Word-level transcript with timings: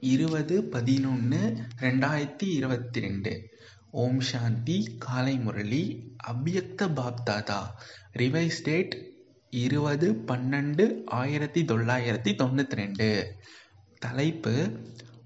இருபது 0.00 0.64
பதினொன்று 0.64 1.56
ரெண்டாயிரத்தி 1.80 2.42
இருபத்தி 2.42 3.00
ரெண்டு 3.00 3.48
ஓம் 3.90 4.20
சாந்தி 4.20 4.96
காலை 4.98 5.38
முரளி 5.38 6.12
அவ்யக்த 6.26 6.88
பாப்தாதா. 6.88 7.62
ரிவைஸ் 8.18 8.62
டேட் 8.62 9.12
இருபது 9.50 10.12
பன்னெண்டு 10.12 11.06
ஆயிரத்தி 11.06 11.62
தொள்ளாயிரத்தி 11.62 12.32
தொண்ணூற்றி 12.34 12.70
ரெண்டு 12.70 13.36
தலைப்பு 13.98 14.80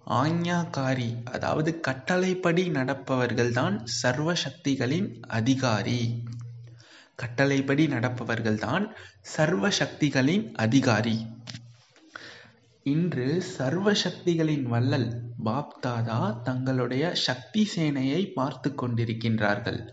ஆஞ்ஞாகாரி 0.07 1.25
அதாவது 1.25 1.81
கட்டளைப்படி 1.81 2.69
நடப்பவர்கள்தான் 2.69 3.81
சர்வ 3.85 4.35
சக்திகளின் 4.35 5.21
அதிகாரி. 5.21 6.23
கட்டளைப்படி 7.15 7.87
நடப்பவர்கள்தான் 7.87 8.91
சர்வ 9.23 9.71
சக்திகளின் 9.71 10.55
அதிகாரி. 10.55 11.27
இன்று 12.85 13.43
சர்வ 13.43 13.93
சக்திகளின் 13.93 14.63
வள்ளல் 14.63 15.11
பாப்தாதா 15.45 16.43
தங்களுடைய 16.43 17.15
சக்தி 17.15 17.69
சேனையை 17.77 18.33
பார்த்து 18.33 18.75
கொண்டிருக்கின்றார்கள். 18.75 19.89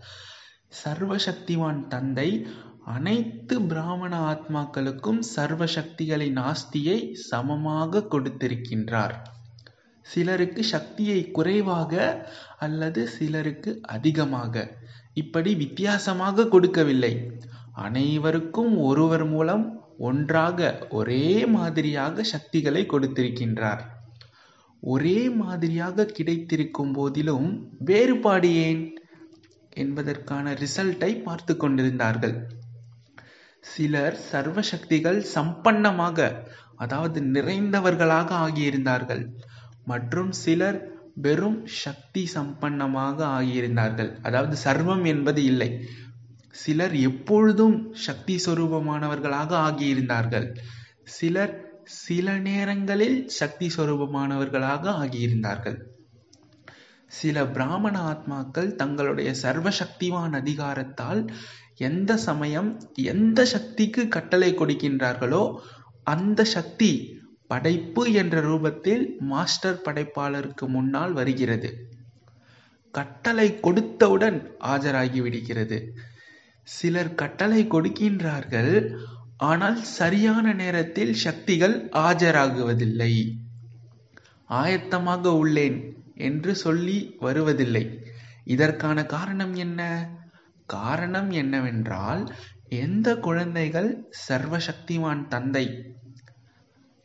சர்வ 0.68 1.16
சக்திவான் 1.16 1.86
தந்தை 1.86 2.46
அனைத்து 2.84 3.62
பிராமண 3.62 4.18
ஆத்மாக்களுக்கும் 4.18 5.18
சர்வ 5.18 5.66
சக்திகளின் 5.66 6.36
ஆஸ்தியை 6.36 7.12
சமமாக 7.12 8.00
கொடுத்திருக்கின்றார். 8.00 9.14
சிலருக்கு 10.02 10.64
சக்தியை 10.64 11.30
குறைவாக 11.30 12.24
அல்லது 12.58 13.08
சிலருக்கு 13.08 13.80
அதிகமாக. 13.82 14.78
இப்படி 15.14 15.54
வித்தியாசமாக 15.54 16.46
கொடுக்கவில்லை. 16.46 17.30
அனைவருக்கும் 17.72 18.78
ஒருவர் 18.78 19.26
மூலம் 19.26 19.79
ஒன்றாக 20.00 20.58
ஒரே 20.90 21.24
மாதிரியாக 21.46 22.22
சக்திகளை 22.22 22.82
கொடுத்திருக்கின்றார். 22.86 23.82
ஒரே 24.82 25.18
மாதிரியாக 25.40 26.06
கிடைத்திருக்கும் 26.06 26.92
போதிலும் 26.92 27.48
வேறுபாடு 27.78 28.50
ஏன்? 28.66 28.82
என்பதற்கான 29.76 30.52
ரிசல்ட்டை 30.52 31.10
பார்த்து 31.22 31.54
கொண்டிருந்தார்கள். 31.56 32.34
சிலர் 33.64 34.16
சர்வ 34.30 34.62
சக்திகள் 34.62 35.18
சம்பன்னமாக 35.34 36.18
அதாவது 36.76 37.20
நிறைந்தவர்களாக 37.34 38.30
ஆகியிருந்தார்கள். 38.44 39.24
மற்றும் 39.84 40.32
சிலர் 40.32 40.78
வெறும் 41.14 41.60
சக்தி 41.82 42.22
சம்பன்னமாக 42.34 43.18
ஆகியிருந்தார்கள். 43.38 44.10
அதாவது 44.22 44.56
சர்வம் 44.64 45.04
என்பது 45.04 45.40
இல்லை. 45.44 45.70
சிலர் 46.54 46.94
எப்பொழுதும் 46.96 47.94
சக்தி 47.94 48.40
சொரூபமானவர்களாக 48.46 49.52
ஆகியிருந்தார்கள். 49.66 50.56
சிலர் 51.04 51.54
சில 51.84 52.32
நேரங்களில் 52.38 53.28
சக்தி 53.28 53.70
சொரூபமானவர்களாக 53.76 54.84
ஆகியிருந்தார்கள். 55.02 55.78
சில 57.06 57.46
பிராமண 57.46 57.96
ஆத்மாக்கள் 58.12 58.74
தங்களுடைய 58.74 59.34
சர்வ 59.34 59.70
சக்திவான் 59.70 60.32
அதிகாரத்தால் 60.32 61.32
எந்த 61.76 62.16
சமயம் 62.16 62.80
எந்த 62.94 63.44
சக்திக்கு 63.44 64.08
கட்டளை 64.08 64.54
கொடுக்கின்றார்களோ 64.54 65.58
அந்த 66.02 66.44
சக்தி 66.44 67.18
படைப்பு 67.46 68.12
என்ற 68.12 68.40
ரூபத்தில் 68.40 69.18
மாஸ்டர் 69.18 69.80
படைப்பாளருக்கு 69.84 70.66
முன்னால் 70.66 71.12
வருகிறது. 71.12 71.70
கட்டளை 72.94 73.58
கொடுத்தவுடன் 73.62 74.38
ஆஜராகி 74.64 75.20
விடுகிறது. 75.20 75.78
சிலர் 76.66 77.14
கட்டளை 77.14 77.66
கொடுக்கின்றார்கள் 77.66 78.74
ஆனால் 79.36 79.82
சரியான 79.82 80.52
நேரத்தில் 80.52 81.14
சக்திகள் 81.14 81.76
ஆஜராகுவதில்லை. 81.98 83.12
ஆயத்தமாக 84.50 85.32
உள்ளேன் 85.36 85.78
என்று 86.14 86.52
சொல்லி 86.56 87.16
வருவதில்லை. 87.18 87.84
இதற்கான 88.44 89.04
காரணம் 89.06 89.54
என்ன? 89.54 89.80
காரணம் 90.68 91.30
என்னவென்றால் 91.30 92.22
எந்த 92.78 93.08
குழந்தைகள் 93.16 93.88
சர்வசக்திவான் 94.28 95.22
தந்தை 95.28 95.66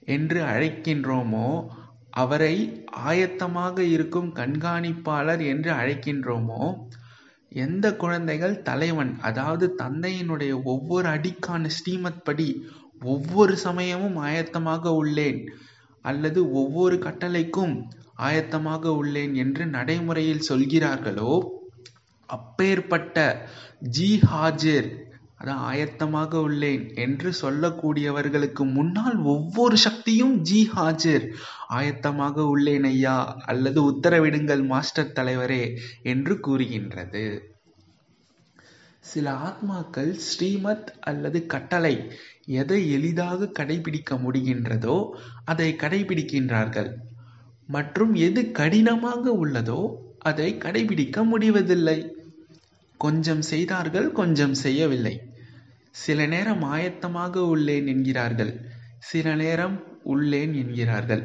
என்று 0.07 0.39
அழைக்கின்றோமோ 0.43 1.47
அவரை 2.09 2.55
ஆயத்தமாக 3.05 3.77
இருக்கும் 3.79 4.29
கண்காணிப்பாளர் 4.35 5.41
என்று 5.45 5.71
அழைக்கின்றோமோ 5.71 6.61
எந்த 7.55 7.85
குழந்தைகள் 7.95 8.61
தலைவன் 8.61 9.11
அதாவது 9.21 9.65
தந்தையினுடைய 9.77 10.53
ஒவ்வொரு 10.63 11.07
அடிக்கான 11.07 11.67
ஸ்ரீமத் 11.67 12.23
படி 12.23 12.47
ஒவ்வொரு 13.05 13.53
சமயமும் 13.57 14.17
ஆயத்தமாக 14.23 14.93
உள்ளேன் 14.95 15.39
அல்லது 16.05 16.39
ஒவ்வொரு 16.51 16.95
கட்டளைக்கும் 16.97 17.75
ஆயத்தமாக 18.19 18.85
உள்ளேன் 18.95 19.33
என்று 19.35 19.63
நடைமுறையில் 19.67 20.47
சொல்கிறார்களோ 20.49 21.33
அப்பேற்பட்ட 22.29 23.17
ஜி 23.89 24.11
ஹாஜிர் 24.23 24.87
அதான் 25.39 25.63
ஆயத்தமாக 25.71 26.31
உள்ளேன் 26.41 26.95
என்று 26.95 27.29
சொல்லக்கூடியவர்களுக்கு 27.41 28.71
முன்னால் 28.71 29.17
ஒவ்வொரு 29.17 29.77
சக்தியும் 29.77 30.35
ஜி 30.41 30.69
ஹாஜிர். 30.75 31.25
ஆயத்தமாக 31.69 32.45
உள்ளேன் 32.53 32.83
ஐயா 32.83 33.17
அல்லது 33.45 33.81
உத்தரவிடுங்கள் 33.91 34.63
மாஸ்டர் 34.65 35.15
தலைவரே 35.19 35.77
என்று 36.01 36.39
கூறுகின்றது. 36.39 37.25
சில 38.99 39.31
ஆத்மாக்கள் 39.31 40.11
ஸ்ரீமத் 40.27 40.87
அல்லது 40.99 41.45
கட்டளை 41.45 41.95
எதை 42.45 42.91
எளிதாக 42.91 43.49
கடைபிடிக்க 43.59 44.17
முடிகின்றதோ 44.23 44.97
அதை 45.45 45.75
கடைபிடிக்கின்றார்கள். 45.83 46.89
மற்றும் 47.69 48.13
எது 48.13 48.51
கடினமாக 48.51 49.23
உள்ளதோ 49.43 49.81
அதை 50.19 50.49
கடைபிடிக்க 50.57 51.23
முடிவதில்லை. 51.23 52.14
கொஞ்சம் 52.97 53.41
செய்தார்கள் 53.41 54.11
கொஞ்சம் 54.11 54.53
செய்யவில்லை. 54.53 55.15
சில 55.95 56.25
நேரம் 56.25 56.63
ஆயத்தமாக 56.73 57.35
உள்ளேன் 57.53 57.87
என்கிறார்கள். 57.87 58.53
சில 58.99 59.35
நேரம் 59.35 59.83
உள்ளேன் 60.05 60.53
என்கிறார்கள். 60.55 61.23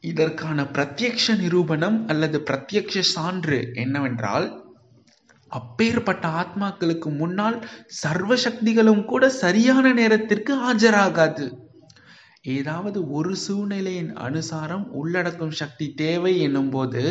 இதற்கான 0.00 0.62
பிரத்யக்ஷ 0.62 1.36
நிரூபணம் 1.38 2.08
அல்லது 2.08 2.38
பிரத்யக்ஷ 2.50 3.00
சான்று 3.00 3.70
என்னவென்றால் 3.74 4.46
அப்பேற்பட்ட 5.50 6.28
ஆத்மாக்களுக்கு 6.28 7.16
முன்னால் 7.16 7.68
சர்வ 7.86 8.36
சக்திகளும் 8.36 9.04
கூட 9.04 9.28
சரியான 9.28 9.92
நேரத்திற்கு 9.92 10.74
ஆஜராகாது. 10.74 11.46
ஏதாவது 12.42 13.10
ஒரு 13.10 13.36
சூழ்நிலையின் 13.36 14.10
அனுசாரம் 14.16 14.86
உள்ளடக்கும் 14.92 15.50
சக்தி 15.50 15.86
தேவை 15.94 16.40
என்னும் 16.40 16.70
போது 16.70 17.02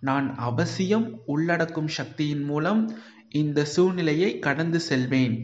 நான் 0.00 0.36
அவசியம் 0.36 1.22
உள்ளடக்கும் 1.26 1.88
சக்தியின் 1.88 2.44
மூலம் 2.44 2.96
இந்த 3.28 3.64
சூழ்நிலையை 3.64 4.38
கடந்து 4.38 4.80
செல்வேன். 4.80 5.36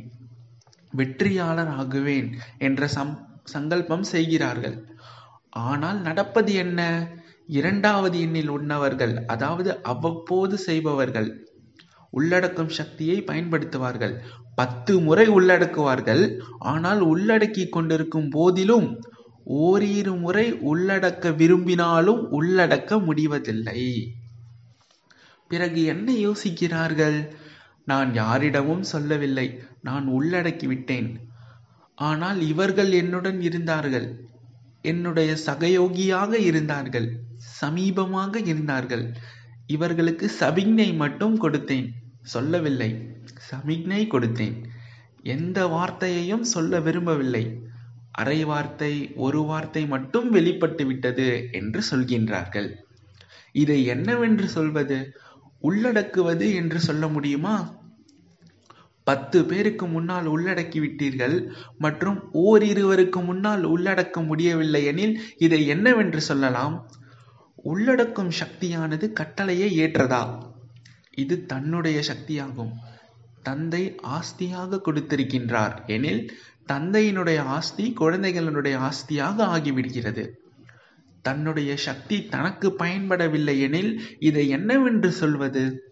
வெற்றியாளர் 0.93 1.73
ஆகுவேன் 1.79 2.29
என்ற 2.59 2.89
சம் 2.89 3.13
சங்கல்பம் 3.45 4.03
செய்கிறார்கள். 4.03 4.77
ஆனால் 5.51 6.01
நடப்பது 6.01 6.55
என்ன? 6.55 6.81
இரண்டாவது 7.47 8.21
எண்ணில் 8.21 8.51
உண்ணவர்கள் 8.51 9.25
அதாவது 9.27 9.83
அவ்வப்போது 9.83 10.59
செய்பவர்கள் 10.59 11.49
உள்ளடக்கும் 12.13 12.69
சக்தியை 12.69 13.23
பயன்படுத்துவார்கள். 13.23 14.15
பத்து 14.55 15.01
முறை 15.01 15.29
உள்ளடக்குவார்கள். 15.29 16.23
ஆனால் 16.59 17.01
உள்ளடக்கி 17.01 17.69
கொண்டிருக்கும் 17.69 18.29
போதிலும் 18.29 18.89
ஓரிரு 19.45 20.15
முறை 20.17 20.53
உள்ளடக்க 20.53 21.35
விரும்பினாலும் 21.37 22.31
உள்ளடக்க 22.31 23.05
முடிவதில்லை. 23.05 23.81
பிறகு 25.51 25.81
என்ன 25.85 26.13
யோசிக்கிறார்கள்? 26.13 27.19
நான் 27.85 28.11
யாரிடமும் 28.15 28.83
சொல்லவில்லை. 28.83 29.47
நான் 29.83 30.07
உள்ளடக்கி 30.09 30.67
விட்டேன் 30.67 31.09
ஆனால் 31.99 32.41
இவர்கள் 32.43 32.91
என்னுடன் 32.93 33.41
இருந்தார்கள். 33.41 34.07
என்னுடைய 34.83 35.31
சகயோகியாக 35.47 36.33
இருந்தார்கள். 36.41 37.09
சமீபமாக 37.61 38.35
இருந்தார்கள். 38.47 39.05
இவர்களுக்கு 39.67 40.27
சமிக்ஞை 40.41 40.89
மட்டும் 40.95 41.37
கொடுத்தேன். 41.43 41.89
சொல்லவில்லை. 42.35 42.91
சமிக்ஞை 43.51 44.03
கொடுத்தேன். 44.07 44.57
எந்த 45.23 45.59
வார்த்தையையும் 45.67 46.47
சொல்ல 46.55 46.81
விரும்பவில்லை. 46.81 47.45
அரை 48.13 48.39
வார்த்தை 48.45 48.93
ஒரு 49.17 49.41
வார்த்தை 49.43 49.83
மட்டும் 49.87 50.29
வெளிப்பட்டு 50.31 50.85
விட்டது 50.87 51.27
என்று 51.53 51.81
சொல்கின்றார்கள். 51.91 52.71
இதை 53.55 53.79
என்னவென்று 53.85 54.49
சொல்வது? 54.49 54.99
உள்ளடக்குவது 55.63 56.55
என்று 56.55 56.81
சொல்ல 56.81 57.09
முடியுமா? 57.09 57.79
பத்து 59.05 59.45
பேருக்கு 59.45 59.87
முன்னால் 59.87 60.27
உள்ளடக்கி 60.27 60.81
விட்டீர்கள் 60.81 61.53
மற்றும் 61.79 62.31
ஓரிருவருக்கு 62.35 63.25
முன்னால் 63.25 63.65
உள்ளடக்க 63.65 64.27
முடியவில்லை 64.27 64.85
எனில் 64.85 65.21
இதை 65.37 65.67
என்னவென்று 65.67 66.21
சொல்லலாம்? 66.21 66.91
உள்ளடக்கும் 67.55 68.31
சக்தியானது 68.31 69.13
கட்டளையை 69.13 69.81
ஏற்றதா? 69.81 70.43
இது 71.15 71.47
தன்னுடைய 71.47 72.01
சக்தியாகும். 72.01 72.73
தந்தை 73.43 74.01
ஆஸ்தியாக 74.03 74.81
கொடுத்திருக்கின்றார் 74.85 75.87
எனில் 75.87 76.33
தந்தையினுடைய 76.73 77.39
ஆஸ்தி 77.39 77.95
குழந்தைகளினுடைய 78.01 78.77
ஆஸ்தியாக 78.77 79.39
ஆகிவிடுகிறது. 79.39 80.40
தன்னுடைய 81.23 81.77
சக்தி 81.77 82.27
தனக்கு 82.27 82.69
பயன்படவில்லை 82.79 83.61
எனில் 83.61 84.03
இதை 84.19 84.49
என்னவென்று 84.49 85.13
சொல்வது? 85.13 85.85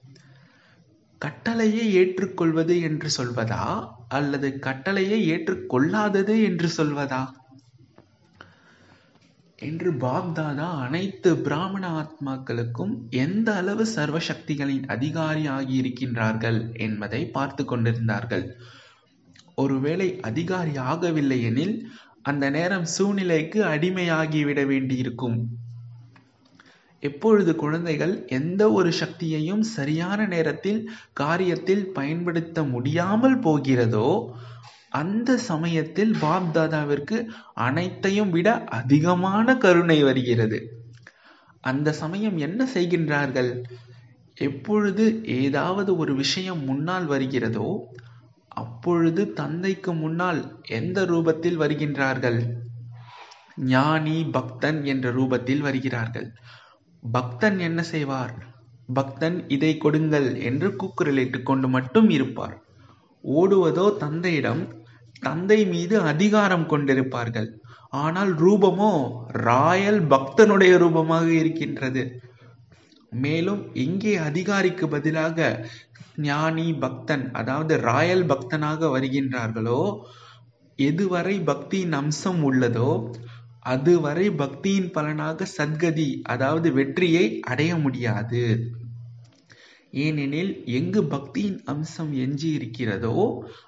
கட்டளையை 1.18 1.94
ஏற்றுக்கொள்வது 1.94 2.80
என்று 2.80 3.08
சொல்வதா? 3.16 3.88
அல்லது 4.08 4.58
கட்டளையை 4.58 5.30
ஏற்றுக்கொள்ளாதது 5.32 6.42
என்று 6.44 6.68
சொல்வதா? 6.76 7.22
என்று 9.56 9.92
பாப்தாதா 9.92 10.68
அனைத்து 10.80 11.36
பிராமண 11.38 11.84
ஆத்மாக்களுக்கும் 11.90 13.08
எந்த 13.10 13.56
அளவு 13.56 13.86
சர்வசக்திகளின் 13.96 14.86
அதிகாரி 14.86 15.48
ஆகியிருக்கின்றார்கள் 15.48 16.78
என்பதை 16.78 17.26
பார்த்து 17.26 17.64
கொண்டிருந்தார்கள். 17.64 18.56
ஒருவேளை 19.54 20.20
அதிகாரி 20.20 20.70
ஆகவில்லை 20.70 21.42
எனில் 21.42 21.90
அந்த 22.28 22.44
நேரம் 22.50 22.86
சூழ்நிலைக்கு 22.94 23.60
அடிமையாகிவிட 23.64 24.60
வேண்டியிருக்கும். 24.66 25.38
எப்பொழுது 27.02 27.52
குழந்தைகள் 27.56 28.14
எந்த 28.28 28.62
ஒரு 28.72 28.90
சக்தியையும் 28.92 29.64
சரியான 29.76 30.20
நேரத்தில் 30.26 30.80
காரியத்தில் 31.20 31.84
பயன்படுத்த 31.92 32.62
முடியாமல் 32.74 33.38
போகிறதோ 33.38 34.08
அந்த 34.92 35.36
சமயத்தில் 35.50 36.12
பாப் 36.20 36.50
தாதாவிற்கு 36.54 37.16
அனைத்தையும் 37.62 38.30
விட 38.30 38.48
அதிகமான 38.78 39.56
கருணை 39.56 39.98
வருகிறது. 40.02 40.58
அந்த 41.64 41.92
சமயம் 41.92 42.36
என்ன 42.38 42.60
செய்கின்றார்கள்? 42.74 43.50
எப்பொழுது 44.40 45.04
ஏதாவது 45.40 45.90
ஒரு 45.96 46.12
விஷயம் 46.14 46.60
முன்னால் 46.64 47.06
வருகிறதோ 47.06 47.68
அப்பொழுது 48.60 49.22
தந்தைக்கு 49.32 49.90
முன்னால் 49.94 50.40
எந்த 50.70 50.98
ரூபத்தில் 51.04 51.58
வருகின்றார்கள்? 51.62 52.38
ஞானி 53.72 54.16
பக்தன் 54.30 54.80
என்ற 54.84 55.06
ரூபத்தில் 55.12 55.62
வருகிறார்கள். 55.66 56.28
பக்தன் 57.02 57.58
என்ன 57.58 57.80
செய்வார்? 57.82 58.34
பக்தன் 58.94 59.38
இதை 59.48 59.72
கொடுங்கள் 59.76 60.28
என்று 60.42 60.68
கூக்குரலிட்டுக் 60.80 61.48
கொண்டு 61.50 61.68
மட்டும் 61.68 62.08
இருப்பார். 62.10 62.56
ஓடுவதோ 63.24 63.86
தந்தையிடம் 63.96 64.62
தந்தை 65.22 65.60
மீது 65.66 65.96
அதிகாரம் 66.12 66.66
கொண்டிருப்பார்கள். 66.68 67.48
ஆனால் 68.02 68.32
ரூபமோ 68.36 68.92
ராயல் 69.42 70.00
பக்தனுடைய 70.06 70.72
ரூபமாக 70.78 71.26
இருக்கின்றது. 71.42 72.02
மேலும் 73.12 73.62
இங்கே 73.84 74.14
அதிகாரிக்கு 74.28 74.86
பதிலாக 74.88 75.38
ஞானி 76.18 76.68
பக்தன் 76.78 77.24
அதாவது 77.32 77.74
ராயல் 77.80 78.24
பக்தனாக 78.26 78.88
வருகின்றார்களோ 78.94 79.80
எதுவரை 80.78 81.36
பக்தியின் 81.44 81.92
அம்சம் 81.92 82.40
உள்ளதோ 82.42 82.90
அதுவரை 83.66 84.26
பக்தியின் 84.34 84.90
பலனாக 84.90 85.46
சத்கதி 85.56 86.08
அதாவது 86.24 86.68
வெற்றியை 86.72 87.24
அடைய 87.42 87.72
முடியாது. 87.76 88.42
ஏனெனில் 89.96 90.52
எங்கு 90.70 91.02
பக்தியின் 91.06 91.58
அம்சம் 91.64 92.12
எஞ்சி 92.16 92.48
இருக்கிறதோ 92.50 93.16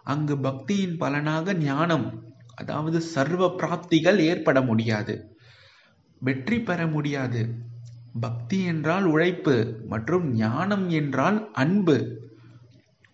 அங்கு 0.05 0.35
பக்தியின் 0.39 0.97
பலனாக 0.97 1.55
ஞானம் 1.63 2.07
அதாவது 2.55 2.99
சர்வ 3.07 3.43
பிராப்திகள் 3.59 4.19
ஏற்பட 4.21 4.59
முடியாது. 4.61 5.15
வெற்றி 6.23 6.59
பெற 6.61 6.81
முடியாது. 6.87 7.43
பக்தி 8.21 8.59
என்றால் 8.65 9.05
உழைப்பு 9.05 9.55
மற்றும் 9.89 10.27
ஞானம் 10.37 10.87
என்றால் 10.91 11.39
அன்பு. 11.55 11.97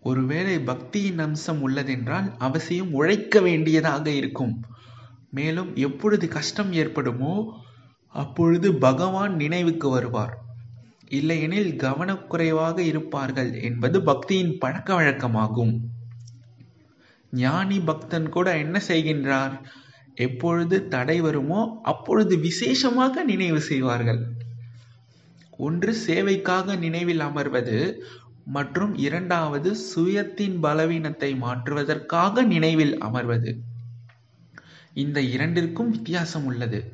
ஒருவேளை 0.08 0.56
பக்தியின் 0.66 1.20
அம்சம் 1.24 1.60
உள்ளதென்றால் 1.66 2.28
அவசியம் 2.38 2.90
உழைக்க 2.92 3.40
வேண்டியதாக 3.40 4.06
இருக்கும். 4.10 4.54
மேலும் 5.30 5.70
எப்பொழுது 5.86 6.26
கஷ்டம் 6.28 6.72
ஏற்படுமோ 6.72 7.34
அப்பொழுது 8.14 8.68
பகவான் 8.78 9.34
நினைவுக்கு 9.36 9.88
வருவார். 9.88 10.34
இல்லையெனில் 11.08 11.72
கவனக்குறைவாக 11.76 12.78
இருப்பார்கள் 12.82 13.50
என்பது 13.60 13.96
பக்தியின் 14.00 14.54
பழக்க 14.58 14.88
வழக்கமாகும். 14.94 15.74
ஞானி 17.32 17.78
பக்தன் 17.80 18.28
கூட 18.28 18.48
என்ன 18.58 18.76
செய்கின்றார்? 18.88 19.54
எப்பொழுது 20.18 20.76
தடை 20.88 21.18
வருமோ 21.20 21.60
அப்பொழுது 21.82 22.34
விசேஷமாக 22.38 23.24
நினைவு 23.24 23.60
செய்வார்கள். 23.70 24.20
ஒன்று 25.58 25.92
சேவைக்காக 26.06 26.76
நினைவில் 26.78 27.22
அமர்வது 27.28 27.76
மற்றும் 28.46 28.96
இரண்டாவது 28.96 29.76
சுயத்தின் 29.94 30.60
பலவீனத்தை 30.60 31.36
மாற்றுவதற்காக 31.36 32.42
நினைவில் 32.42 32.98
அமர்வது. 32.98 33.52
இந்த 34.94 35.20
இரண்டிற்கும் 35.20 35.90
வித்தியாசம் 35.90 36.44
உள்ளது. 36.44 36.92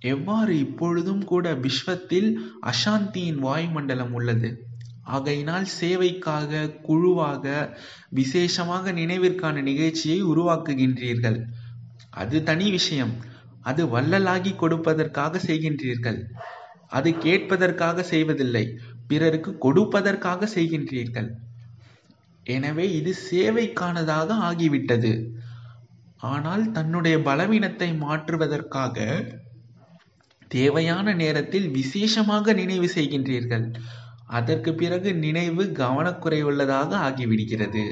எவ்வாறு 0.00 0.58
இப்பொழுதும் 0.58 1.24
கூட 1.24 1.54
விஸ்வத்தில் 1.54 2.30
அசாந்தியின் 2.62 3.38
வாயுமண்டலம் 3.38 4.12
உள்ளது? 4.12 4.66
ஆகையினால் 5.02 5.66
சேவைக்காக 5.80 6.80
குழுவாக 6.80 7.76
விசேஷமாக 8.08 8.92
நினைவிற்கான 8.92 9.62
நிகழ்ச்சியை 9.62 10.24
உருவாக்குகின்றீர்கள். 10.24 11.38
அது 12.10 12.42
தனி 12.42 12.70
விஷயம். 12.70 13.14
அது 13.60 13.86
வள்ளலாகி 13.86 14.52
கொடுப்பதற்காக 14.54 15.40
செய்கின்றீர்கள். 15.46 16.18
அது 16.88 17.10
கேட்பதற்காக 17.10 18.00
செய்வதில்லை. 18.02 18.78
பிறருக்கு 19.06 19.58
கொடுப்பதற்காக 19.58 20.48
செய்கின்றீர்கள். 20.54 21.30
எனவே 22.44 22.92
இது 22.92 23.14
சேவைக்கானதாக 23.30 24.28
ஆகிவிட்டது. 24.48 25.12
ஆனால் 26.16 26.72
தன்னுடைய 26.72 27.18
பலவீனத்தை 27.18 27.94
மாற்றுவதற்காக 27.94 29.06
தேவையான 30.48 31.14
நேரத்தில் 31.14 31.68
விசேஷமாக 31.68 32.52
நினைவு 32.52 32.88
செய்கின்றீர்கள். 32.94 33.74
அதற்கு 34.26 34.74
பிறகு 34.74 35.14
நினைவு 35.14 35.64
கவனக்குறைவுள்ளதாக 35.64 36.90
ஆகிவிடுகிறது. 36.90 37.84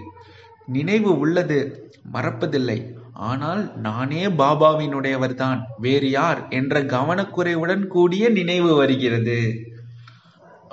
நினைவு 0.67 1.19
உள்ளது 1.19 1.91
மறப்பதில்லை. 2.13 2.79
ஆனால் 3.13 3.63
நானே 3.77 4.27
பாபாவினுடையவர்தான் 4.27 5.61
வேறு 5.79 6.11
யார்? 6.11 6.49
என்ற 6.49 6.83
கவனக்குறைவுடன் 6.83 7.87
கூடிய 7.87 8.29
நினைவு 8.29 8.75
வருகிறது. 8.75 9.71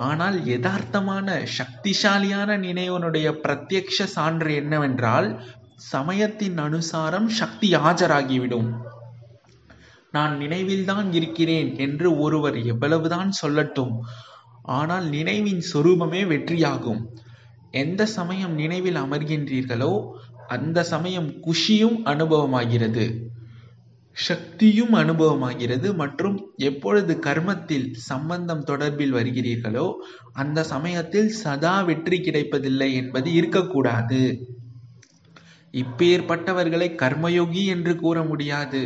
ஆனால் 0.00 0.36
யதார்த்தமான 0.44 1.28
சக்திசாலியான 1.58 2.56
நினைவனுடைய 2.58 3.28
பிரத்யக்ஷ 3.44 4.04
சான்று 4.04 4.54
என்னவென்றால் 4.54 5.40
சமயத்தின் 5.76 6.58
அனுசாரம் 6.58 7.26
சக்தி 7.26 7.74
ஆஜராகிவிடும். 7.74 8.70
நான் 10.12 10.36
நினைவில்தான் 10.36 11.12
இருக்கிறேன் 11.12 11.76
என்று 11.76 12.18
ஒருவர் 12.18 12.58
எவ்வளவுதான் 12.64 13.30
சொல்லட்டும் 13.42 13.94
ஆனால் 14.62 15.06
நினைவின் 15.08 15.62
சொரூபமே 15.72 16.22
வெற்றியாகும். 16.26 17.02
எந்த 17.70 18.06
சமயம் 18.06 18.54
நினைவில் 18.54 18.96
அமர்கின்றீர்களோ 18.96 19.92
அந்த 20.46 20.82
சமயம் 20.82 21.30
குஷியும் 21.46 21.98
அனுபவமாகிறது. 22.04 23.29
சக்தியும் 24.16 24.94
அனுபவமாகிறது. 24.94 25.94
மற்றும் 25.94 26.36
எப்பொழுது 26.56 27.18
கர்மத்தில் 27.18 27.94
சம்பந்தம் 27.94 28.64
தொடர்பில் 28.64 29.14
வருகிறீர்களோ 29.14 29.86
அந்த 30.32 30.64
சமயத்தில் 30.64 31.28
சதா 31.28 31.80
வெற்றி 31.80 32.20
கிடைப்பதில்லை 32.20 32.94
என்பது 32.94 33.32
இருக்கக்கூடாது. 33.32 34.22
இப்பேற்பட்டவர்களை 35.74 36.88
கர்மயோகி 37.02 37.66
என்று 37.66 37.96
கூற 37.96 38.22
முடியாது. 38.22 38.82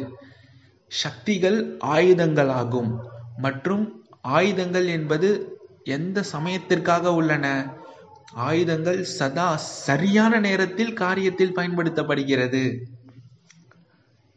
சக்திகள் 0.90 1.59
ஆயுதங்களாகும். 1.87 2.90
மற்றும் 3.38 3.85
ஆயுதங்கள் 4.21 4.87
என்பது 4.88 5.28
எந்த 5.85 6.23
சமயத்திற்காக 6.23 7.14
உள்ளன? 7.14 7.47
ஆயுதங்கள் 8.45 9.02
சதா 9.11 9.57
சரியான 9.57 10.38
நேரத்தில் 10.40 10.95
காரியத்தில் 10.95 11.57
பயன்படுத்தப்படுகிறது. 11.57 12.62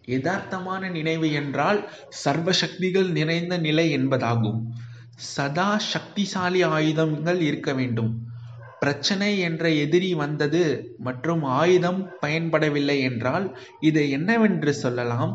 யதார்த்தமான 0.07 0.89
நினைவு 0.89 1.27
என்றால் 1.31 1.79
சர்வசக்திகள் 2.23 3.09
நிறைந்த 3.11 3.53
நிலை 3.57 3.85
என்பதாகும். 3.97 4.59
சதா 5.27 5.69
சக்திசாலி 5.93 6.61
ஆயுதங்கள் 6.67 7.41
இருக்க 7.41 7.73
வேண்டும். 7.73 8.11
பிரச்சனை 8.79 9.29
என்ற 9.39 9.69
எதிரி 9.83 10.13
வந்தது 10.13 10.63
மற்றும் 10.97 11.43
ஆயுதம் 11.53 12.01
பயன்படவில்லை 12.21 12.97
என்றால் 13.01 13.45
இதை 13.79 14.05
என்னவென்று 14.09 14.73
சொல்லலாம்? 14.73 15.33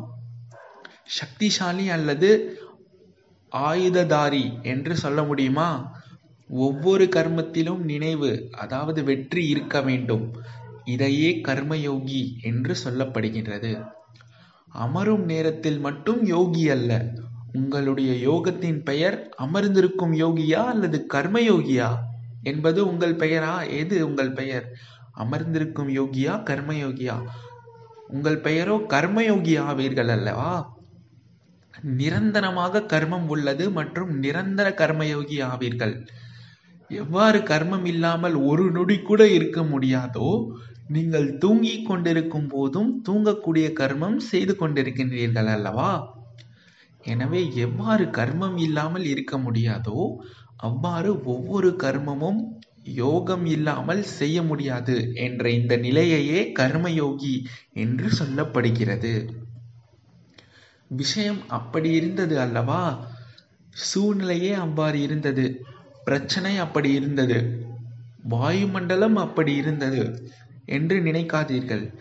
சக்திசாலி 1.21 1.87
அல்லது 1.91 2.31
ஆயுததாரி 3.53 4.45
என்று 4.63 4.95
சொல்ல 4.97 5.23
முடியுமா? 5.23 5.71
ஒவ்வொரு 6.51 7.05
கர்மத்திலும் 7.07 7.83
நினைவு 7.85 8.31
அதாவது 8.59 9.05
வெற்றி 9.05 9.43
இருக்க 9.49 9.77
வேண்டும். 9.81 10.25
இதையே 10.85 11.31
கர்மயோகி 11.49 12.23
என்று 12.43 12.75
சொல்லப்படுகின்றது. 12.85 13.73
அமரும் 14.75 15.25
நேரத்தில் 15.25 15.79
மட்டும் 15.79 16.25
யோகி 16.27 16.71
அல்ல. 16.71 16.91
உங்களுடைய 17.53 18.13
யோகத்தின் 18.29 18.81
பெயர் 18.83 19.17
அமர்ந்திருக்கும் 19.39 20.15
யோகியா 20.15 20.61
அல்லது 20.65 21.07
கர்மயோகியா 21.15 21.89
என்பது 22.43 22.81
உங்கள் 22.87 23.17
பெயரா? 23.17 23.55
எது 23.71 23.97
உங்கள் 24.07 24.33
பெயர்? 24.33 24.67
அமர்ந்திருக்கும் 25.15 25.91
யோகியா 25.91 26.35
கர்மயோகியா 26.51 27.17
உங்கள் 28.09 28.41
பெயரோ 28.41 28.77
கர்மயோகி 28.95 29.55
ஆவீர்கள் 29.61 30.09
அல்லவா? 30.09 30.53
நிரந்தரமாக 31.99 32.85
கர்மம் 32.93 33.29
உள்ளது 33.29 33.71
மற்றும் 33.71 34.11
நிரந்தர 34.19 34.67
கர்மயோகி 34.71 35.39
ஆவீர்கள். 35.43 35.95
எவ்வாறு 36.91 37.39
கர்மம் 37.39 37.85
இல்லாமல் 37.85 38.35
ஒரு 38.35 38.71
நொடி 38.71 38.97
கூட 39.01 39.23
இருக்க 39.29 39.63
முடியாதோ 39.63 40.29
நீங்கள் 40.89 41.39
தூங்கிக் 41.39 41.87
கொண்டிருக்கும் 41.87 42.49
போதும் 42.49 43.03
தூங்கக்கூடிய 43.09 43.73
கர்மம் 43.73 44.17
செய்து 44.17 44.57
கொண்டிருக்கின்றீர்கள் 44.57 45.47
அல்லவா? 45.47 45.91
எனவே 47.05 47.51
எவ்வாறு 47.57 48.05
கர்மம் 48.05 48.59
இல்லாமல் 48.59 49.05
இருக்க 49.05 49.39
முடியாதோ 49.39 50.01
அவ்வாறு 50.57 51.25
ஒவ்வொரு 51.25 51.77
கர்மமும் 51.83 52.41
யோகம் 52.97 53.47
இல்லாமல் 53.47 54.03
செய்ய 54.03 54.43
முடியாது 54.43 55.13
என்ற 55.15 55.51
இந்த 55.51 55.77
நிலையையே 55.77 56.53
கர்மயோகி 56.59 57.35
என்று 57.75 58.09
சொல்லப்படுகிறது. 58.19 59.15
விஷயம் 60.91 61.41
அப்படி 61.49 61.91
இருந்தது 61.91 62.41
அல்லவா? 62.41 62.83
சூழ்நிலையே 63.77 64.53
அவ்வாறு 64.55 65.01
இருந்தது. 65.03 65.45
பிரச்சனை 66.05 66.59
அப்படி 66.59 66.93
இருந்தது. 66.93 67.39
வாயுமண்டலம் 68.29 69.17
அப்படி 69.17 69.55
இருந்தது. 69.55 70.03
என்று 70.65 70.99
நினைக்காதீர்கள். 70.99 71.95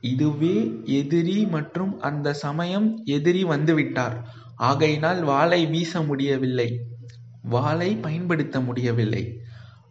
இதுவே 0.00 0.80
எதிரி 0.84 1.46
மற்றும் 1.46 2.00
அந்த 2.00 2.32
சமயம் 2.32 3.02
எதிரி 3.04 3.44
வந்துவிட்டார். 3.44 4.22
ஆகையினால் 4.56 5.22
வாளை 5.22 5.66
வீச 5.66 6.02
முடியவில்லை. 6.02 6.80
வாளை 7.42 7.96
பயன்படுத்த 7.96 8.60
முடியவில்லை. 8.60 9.40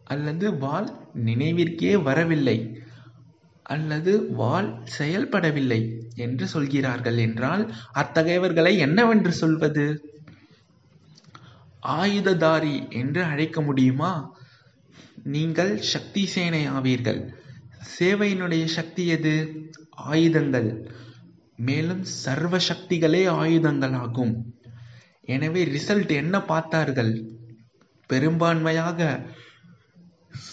அல்லது 0.03 0.57
வாள் 0.57 0.89
நினைவிற்கே 1.13 2.03
வரவில்லை. 2.03 2.83
அல்லது 3.63 4.31
வாள் 4.31 4.83
செயல்படவில்லை 4.97 6.01
என்று 6.15 6.47
சொல்கிறார்கள் 6.47 7.17
என்றால் 7.17 7.73
அத்தகையவர்களை 7.95 8.77
என்னவென்று 8.77 9.31
சொல்வது? 9.31 10.13
ஆயுததாரி 11.87 12.91
என்று 12.91 13.23
அழைக்க 13.23 13.61
முடியுமா? 13.61 14.37
நீங்கள் 15.23 15.77
சக்தி 15.77 16.25
சேனை 16.25 16.65
ஆவீர்கள். 16.65 17.43
சேவையினுடைய 17.93 18.65
சக்தி 18.77 19.03
எது? 19.07 19.35
ஆயுதங்கள். 20.11 20.69
மேலும் 21.67 22.03
சர்வ 22.23 22.55
சக்திகளே 22.69 23.23
ஆயுதங்கள் 23.41 23.95
ஆகும் 24.03 24.33
எனவே 25.25 25.61
ரிசல்ட் 25.65 26.11
என்ன 26.21 26.35
பார்த்தார்கள்? 26.41 27.13
பெரும்பான்மையாக 28.09 28.99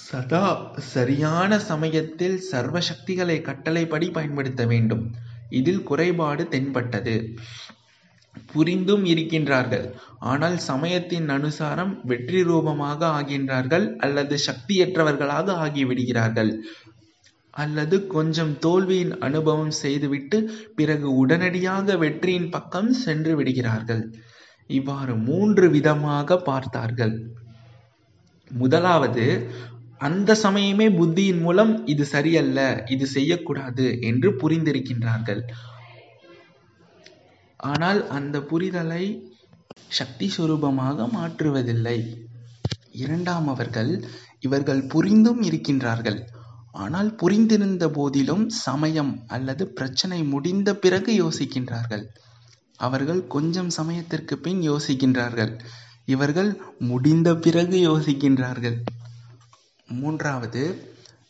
சதா 0.04 0.46
சரியான 0.92 1.58
சமயத்தில் 1.70 2.38
சர்வ 2.50 2.80
சக்திகளை 2.80 3.36
கட்டளைப்படி 3.40 4.06
பயன்படுத்த 4.10 4.62
வேண்டும். 4.66 5.04
இதில் 5.50 5.82
குறைபாடு 5.82 6.42
தென்பட்டது. 6.48 7.16
புரிந்தும் 8.52 9.04
இருக்கின்றார்கள். 9.04 9.86
ஆனால் 10.30 10.56
சமயத்தின் 10.70 11.28
அனுசாரம் 11.28 11.92
வெற்றி 12.02 12.40
ரூபமாக 12.42 13.00
ஆகின்றார்கள் 13.18 13.86
அல்லது 13.96 14.36
சக்தியற்றவர்களாக 14.48 15.56
ஆகிவிடுகிறார்கள். 15.64 16.52
அல்லது 17.54 17.97
கொஞ்சம் 18.06 18.52
தோல்வியின் 18.59 19.18
அனுபவம் 19.18 19.75
செய்துவிட்டு 19.82 20.38
பிறகு 20.75 21.09
உடனடியாக 21.14 21.97
வெற்றியின் 21.97 22.50
பக்கம் 22.50 22.90
சென்று 22.92 23.32
விடுகிறார்கள். 23.37 24.02
இவ்வாறு 24.71 25.14
மூன்று 25.28 25.66
விதமாக 25.71 26.37
பார்த்தார்கள். 26.37 27.14
முதலாவது 28.50 29.26
அந்த 29.99 30.37
சமயமே 30.42 30.87
புத்தியின் 30.99 31.40
மூலம் 31.40 31.87
இது 31.87 32.04
சரியல்ல 32.04 32.59
இது 32.88 33.06
செய்யக்கூடாது 33.06 33.87
என்று 34.00 34.30
புரிந்திருக்கின்றார்கள். 34.32 35.42
ஆனால் 37.56 38.00
அந்த 38.09 38.37
புரிதலை 38.50 39.04
சக்தி 39.88 40.26
சுரூபமாக 40.37 41.06
மாற்றுவதில்லை. 41.16 41.99
இரண்டாம் 42.90 43.49
அவர்கள் 43.49 43.92
இவர்கள் 44.40 44.82
புரிந்தும் 44.87 45.42
இருக்கின்றார்கள். 45.42 46.21
ஆனால் 46.75 47.11
புரிந்திருந்த 47.14 47.85
போதிலும் 47.88 48.45
சமயம் 48.49 49.12
அல்லது 49.26 49.64
பிரச்சனை 49.69 50.25
முடிந்த 50.25 50.75
பிறகு 50.75 51.12
யோசிக்கின்றார்கள். 51.14 52.05
அவர்கள் 52.76 53.26
கொஞ்சம் 53.26 53.71
சமயத்திற்கு 53.71 54.38
பின் 54.38 54.61
யோசிக்கின்றார்கள். 54.61 55.52
இவர்கள் 56.05 56.50
முடிந்த 56.79 57.29
பிறகு 57.35 57.76
யோசிக்கின்றார்கள். 57.88 58.79
மூன்றாவது 59.88 60.64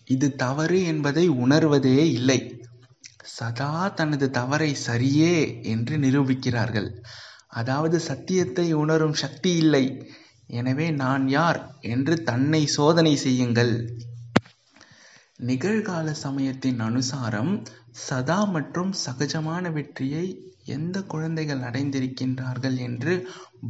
இது 0.05 0.29
தவறு 0.37 0.79
என்பதை 0.83 1.25
உணர்வதே 1.45 1.99
இல்லை. 2.13 2.41
சதா 3.25 3.89
தனது 3.89 4.31
தவறை 4.31 4.71
சரியே 4.87 5.63
என்று 5.63 5.97
நிரூபிக்கிறார்கள். 5.99 6.89
அதாவது 7.49 8.01
சத்தியத்தை 8.01 8.73
உணரும் 8.73 9.13
சக்தி 9.13 9.57
இல்லை. 9.57 9.85
எனவே 10.47 10.91
நான் 10.91 11.29
யார் 11.29 11.61
என்று 11.81 12.23
தன்னை 12.23 12.67
சோதனை 12.67 13.17
செய்யுங்கள். 13.17 13.75
நிகழ்கால 15.41 16.11
சமயத்தின் 16.25 16.81
அனுசாரம் 16.81 17.53
சதா 18.01 18.45
மற்றும் 18.45 18.91
சகஜமான 19.05 19.73
வெற்றியை 19.73 20.25
எந்த 20.67 20.97
குழந்தைகள் 21.03 21.65
அடைந்திருக்கின்றார்கள் 21.69 22.77
என்று 22.79 23.15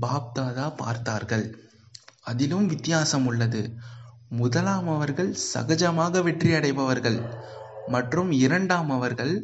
பாப்தாதா 0.02 0.66
பார்த்தார்கள். 0.76 1.46
அதிலும் 2.22 2.66
வித்தியாசம் 2.66 3.26
உள்ளது. 3.26 3.62
முதலாம் 4.40 4.88
அவர்கள் 4.88 5.30
சகஜமாக 5.54 6.22
வெற்றி 6.22 6.50
அடைபவர்கள் 6.52 7.18
மற்றும் 7.88 8.30
இரண்டாம் 8.44 8.90
அவர்கள் 8.90 9.34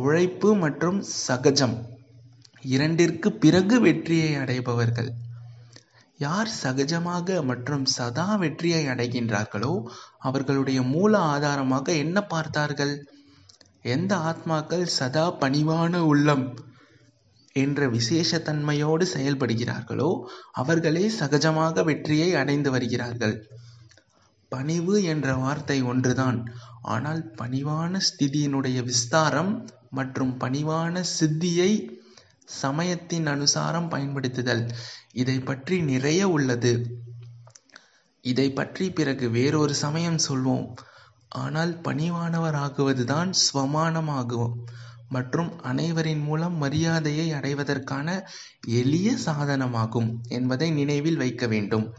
உழைப்பு 0.00 0.48
மற்றும் 0.54 0.98
சகஜம். 1.26 1.76
இரண்டிற்கு 2.64 3.28
பிறகு 3.44 3.76
வெற்றியை 3.80 4.32
அடைபவர்கள். 4.36 5.10
யார் 6.18 6.50
சகஜமாக 6.62 7.44
மற்றும் 7.44 7.84
சதா 7.84 8.34
வெற்றியை 8.34 8.86
அடைகின்றார்களோ 8.86 9.72
அவர்களுடைய 10.18 10.82
மூல 10.82 11.18
ஆதாரமாக 11.18 11.92
என்ன 11.94 12.18
பார்த்தார்கள்? 12.26 12.94
எந்த 13.82 14.12
ஆத்மாக்கள் 14.16 14.86
சதா 14.98 15.26
பணிவான 15.40 15.96
உள்ளம் 16.02 16.46
என்ற 17.52 17.88
விசேஷத்தன்மையோடு 17.88 19.04
செயல்படுகிறார்களோ 19.14 20.08
அவர்களே 20.52 21.04
சகஜமாக 21.20 21.84
வெற்றியை 21.84 22.34
அடைந்து 22.34 22.70
வருகிறார்கள். 22.70 23.36
பணிவு 24.48 24.96
என்ற 25.02 25.28
வார்த்தை 25.34 25.78
ஒன்றுதான். 25.82 26.40
ஆனால் 26.82 27.22
பணிவான 27.36 28.00
ஸ்திதியினுடைய 28.08 28.78
விஸ்தாரம் 28.84 29.52
மற்றும் 29.90 30.34
பணிவான 30.40 31.02
சித்தியை 31.18 31.70
சமயத்தின் 32.46 33.26
அனுசாரம் 33.26 33.88
பயன்படுத்துதல். 33.88 34.70
இதை 35.12 35.38
பற்றி 35.40 35.82
நிறைய 35.82 36.28
உள்ளது. 36.28 37.02
இதை 38.20 38.50
பற்றி 38.50 38.90
பிறகு 38.90 39.30
வேறொரு 39.30 39.74
சமயம் 39.74 40.18
சொல்வோம். 40.28 40.74
ஆனால் 41.28 41.80
பணிவானவராகுவதுதான் 41.80 43.30
ஸ்வமானமாகும். 43.30 44.52
மற்றும் 45.08 45.60
அனைவரின் 45.60 46.22
மூலம் 46.22 46.56
மரியாதையை 46.62 47.32
அடைவதற்கான 47.32 48.26
எளிய 48.66 49.12
சாதனமாகும் 49.24 50.14
என்பதை 50.28 50.70
நினைவில் 50.70 51.16
வைக்க 51.16 51.46
வேண்டும். 51.46 51.94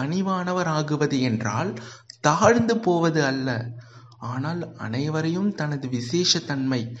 பணிவானவர் 0.00 0.64
ஆகுவது 0.64 1.20
என்றால் 1.20 1.74
தாழ்ந்து 2.20 2.78
போவது 2.78 3.24
அல்ல. 3.24 3.68
ஆனால் 4.18 4.74
அனைவரையும் 4.76 5.54
தனது 5.54 5.88
விசேஷத்தன்மை 5.88 6.96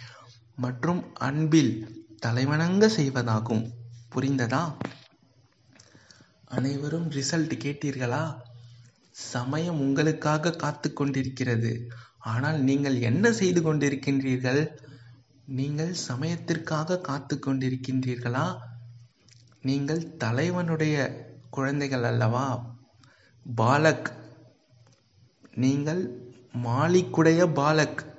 மற்றும் 0.56 1.14
அன்பில் 1.14 2.01
தலைவணங்க 2.26 2.88
செய்வதாகும். 2.96 3.70
புரிந்ததா? 4.14 4.74
அனைவரும் 6.44 7.10
ரிசல்ட் 7.10 7.56
கேட்டீர்களா? 7.64 8.40
சமயம் 9.10 9.80
உங்களுக்காக 9.80 10.50
காத்து 10.50 10.92
கொண்டிருக்கிறது. 10.92 11.90
ஆனால் 12.18 12.60
நீங்கள் 12.60 13.00
என்ன 13.00 13.32
செய்து 13.32 13.60
கொண்டிருக்கின்றீர்கள்? 13.62 14.68
நீங்கள் 15.46 15.94
சமயத்திற்காக 15.94 16.98
காத்து 16.98 17.40
கொண்டிருக்கின்றீர்களா? 17.46 18.58
நீங்கள் 19.62 20.16
தலைவனுடைய 20.16 21.26
குழந்தைகள் 21.50 22.02
அல்லவா? 22.02 22.76
பாலக். 23.56 24.12
நீங்கள் 25.54 26.32
மாலிக்குடைய 26.64 27.52
பாலக். 27.52 28.11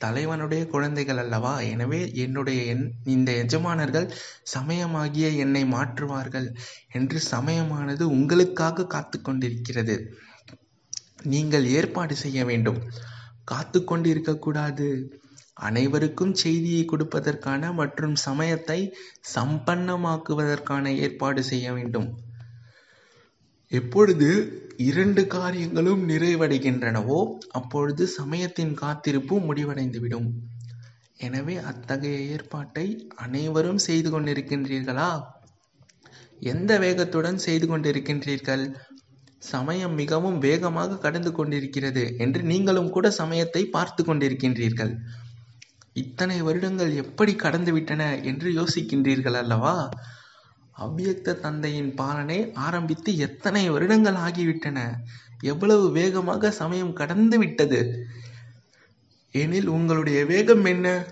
தலைவனுடைய 0.00 0.62
குழந்தைகள் 0.66 1.20
அல்லவா? 1.22 1.52
எனவே 1.72 2.00
என்னுடைய 2.24 2.60
என் 2.72 2.84
இந்த 3.14 3.30
எஜமானர்கள் 3.42 4.08
சமயமாகிய 4.54 5.28
என்னை 5.44 5.62
மாற்றுவார்கள் 5.66 6.48
என்று 6.92 7.20
சமயமானது 7.32 8.04
உங்களுக்காக 8.16 8.86
காத்து 8.86 9.18
கொண்டிருக்கிறது 9.20 9.96
நீங்கள் 11.26 11.66
ஏற்பாடு 11.76 12.14
செய்ய 12.16 12.40
வேண்டும். 12.44 12.80
காத்து 13.44 13.78
கொண்டிருக்கக்கூடாது 13.82 14.86
அனைவருக்கும் 15.66 16.34
செய்தியை 16.34 16.82
கொடுப்பதற்கான 16.84 17.72
மற்றும் 17.72 18.16
சமயத்தை 18.24 18.80
சம்பன்னமாக்குவதற்கான 19.34 20.92
ஏற்பாடு 21.04 21.42
செய்ய 21.44 21.66
வேண்டும். 21.72 22.08
எப்பொழுது 23.72 24.28
இரண்டு 24.76 25.26
காரியங்களும் 25.26 26.02
நிறைவடைகின்றனவோ 26.08 27.20
அப்பொழுது 27.50 28.06
சமயத்தின் 28.06 28.74
காத்திருப்பு 28.74 29.34
முடிவடைந்துவிடும். 29.38 30.28
எனவே 31.16 31.56
அத்தகைய 31.56 32.18
ஏற்பாட்டை 32.34 32.86
அனைவரும் 33.14 33.80
செய்து 33.86 34.10
கொண்டிருக்கின்றீர்களா? 34.10 35.10
எந்த 36.42 36.72
வேகத்துடன் 36.78 37.36
செய்து 37.36 37.66
கொண்டிருக்கின்றீர்கள்? 37.66 38.64
சமயம் 39.42 39.94
மிகவும் 39.94 40.38
வேகமாக 40.38 40.98
கடந்து 40.98 41.32
கொண்டிருக்கிறது 41.32 42.04
என்று 42.18 42.42
நீங்களும் 42.42 42.90
கூட 42.90 43.06
சமயத்தை 43.10 43.62
பார்த்து 43.66 44.02
கொண்டிருக்கின்றீர்கள். 44.04 44.92
இத்தனை 45.92 46.42
வருடங்கள் 46.42 46.92
எப்படி 46.94 47.32
கடந்துவிட்டன 47.32 48.02
என்று 48.22 48.48
யோசிக்கின்றீர்கள் 48.52 49.38
அல்லவா? 49.42 49.76
அவ்வியக்த 50.78 51.40
தந்தையின் 51.40 51.94
பாலனை 51.94 52.52
ஆரம்பித்து 52.54 53.16
எத்தனை 53.16 53.70
வருடங்கள் 53.70 54.14
ஆகிவிட்டன? 54.14 54.78
எவ்வளவு 55.40 55.90
வேகமாக 55.90 56.50
சமயம் 56.50 56.92
கடந்து 56.92 57.38
விட்டது? 57.38 58.08
எனில் 59.34 59.66
உங்களுடைய 59.66 60.24
வேகம் 60.24 60.64
என்ன? 60.64 61.06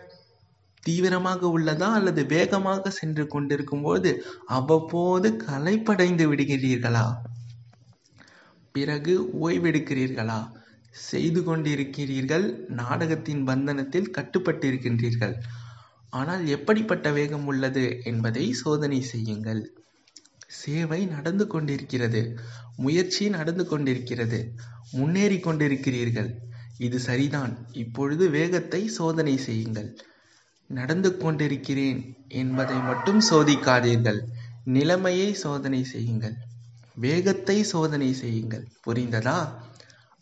தீவிரமாக 0.82 1.58
உள்ளதா 1.58 1.88
அல்லது 1.92 2.26
வேகமாக 2.26 2.90
சென்று 2.90 3.26
கொண்டிருக்கும் 3.26 3.82
போது 3.82 4.24
அவ்வப்போது 4.46 5.36
களைப்படைந்து 5.36 6.34
விடுகிறீர்களா? 6.34 7.06
பிறகு 8.72 9.30
ஓய்வெடுக்கிறீர்களா? 9.40 10.40
செய்து 10.90 11.40
கொண்டிருக்கிறீர்கள் 11.40 12.66
நாடகத்தின் 12.68 13.46
பந்தனத்தில் 13.46 14.10
கட்டுப்பட்டிருக்கின்றீர்கள். 14.18 15.34
ஆனால் 16.14 16.46
எப்படிப்பட்ட 16.46 17.10
வேகம் 17.10 17.46
உள்ளது 17.46 18.00
என்பதை 18.04 18.52
சோதனை 18.52 19.02
செய்யுங்கள். 19.02 19.62
சேவை 20.46 21.06
நடந்து 21.06 21.46
கொண்டிருக்கிறது. 21.46 22.38
முயற்சி 22.76 23.28
நடந்து 23.28 23.66
கொண்டிருக்கிறது. 23.66 24.52
முன்னேறி 24.92 25.38
கொண்டிருக்கிறீர்கள். 25.38 26.30
இது 26.78 26.98
சரிதான். 26.98 27.66
இப்பொழுது 27.72 28.30
வேகத்தை 28.30 28.88
சோதனை 28.88 29.36
செய்யுங்கள். 29.38 29.90
நடந்து 30.66 31.16
கொண்டிருக்கிறேன் 31.16 32.00
என்பதை 32.28 32.76
மட்டும் 32.76 33.20
சோதிக்காதீர்கள். 33.30 34.20
நிலைமையை 34.64 35.34
சோதனை 35.34 35.84
செய்யுங்கள். 35.84 36.36
வேகத்தை 36.96 37.62
சோதனை 37.62 38.12
செய்யுங்கள். 38.12 38.64
புரிந்ததா? 38.86 39.38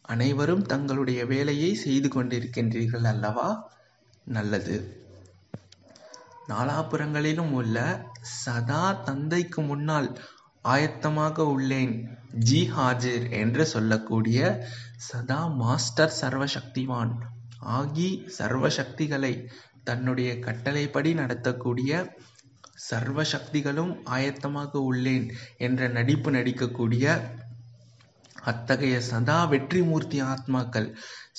அனைவரும் 0.02 0.62
தங்களுடைய 0.62 1.26
வேலையை 1.26 1.75
செய்து 1.75 2.08
கொண்டிருக்கின்றீர்கள் 2.08 3.06
அல்லவா? 3.06 3.49
நல்லது. 4.25 4.76
நாலாபுறங்களிலும் 6.49 7.50
உள்ள 7.50 7.76
சதா 8.20 8.92
தந்தைக்கு 8.92 9.62
முன்னால் 9.62 10.08
ஆயத்தமாக 10.64 11.44
உள்ளேன். 11.54 11.94
ஜி 12.38 12.70
ஹாஜிர் 12.76 13.30
என்று 13.30 13.66
சொல்லக்கூடிய 13.66 14.68
சதா 14.96 15.46
மாஸ்டர் 15.46 16.14
சர்வசக்திவான். 16.20 17.12
ஆகி 17.58 18.26
சர்வசக்திகளை 18.38 19.49
தன்னுடைய 19.84 20.38
கட்டளைப்படி 20.38 21.14
நடத்தக்கூடிய 21.14 22.11
சர்வ 22.75 23.22
சக்திகளும் 23.22 23.92
ஆயத்தமாக 24.04 24.70
உள்ளேன் 24.72 25.26
என்ற 25.58 25.88
நடிப்பு 25.88 26.30
நடிக்கக்கூடிய 26.30 27.04
அத்தகைய 28.42 28.96
சதா 29.08 29.38
வெற்றிமூர்த்தி 29.50 30.18
ஆத்மாக்கள் 30.26 30.88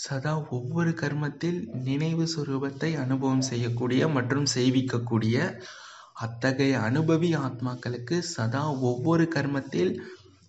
சதா 0.04 0.34
ஒவ்வொரு 0.50 0.92
கர்மத்தில் 0.94 1.60
நினைவு 1.84 2.26
சுரூபத்தை 2.34 2.92
அனுபவம் 2.98 3.46
செய்யக்கூடிய 3.50 4.08
மற்றும் 4.10 4.48
செய்விக்கக்கூடிய 4.56 5.38
அத்தகைய 6.22 6.74
அனுபவி 6.80 7.32
ஆத்மாக்களுக்கு 7.40 8.18
சதா 8.34 8.64
ஒவ்வொரு 8.82 9.26
கர்மத்தில் 9.28 9.94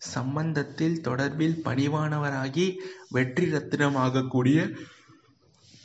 சம்பந்தத்தில் 0.08 0.96
தொடர்பில் 1.00 1.56
பணிவானவராகி 1.64 2.66
வெற்றி 3.10 3.44
ரத்தினமாகக்கூடிய 3.50 4.58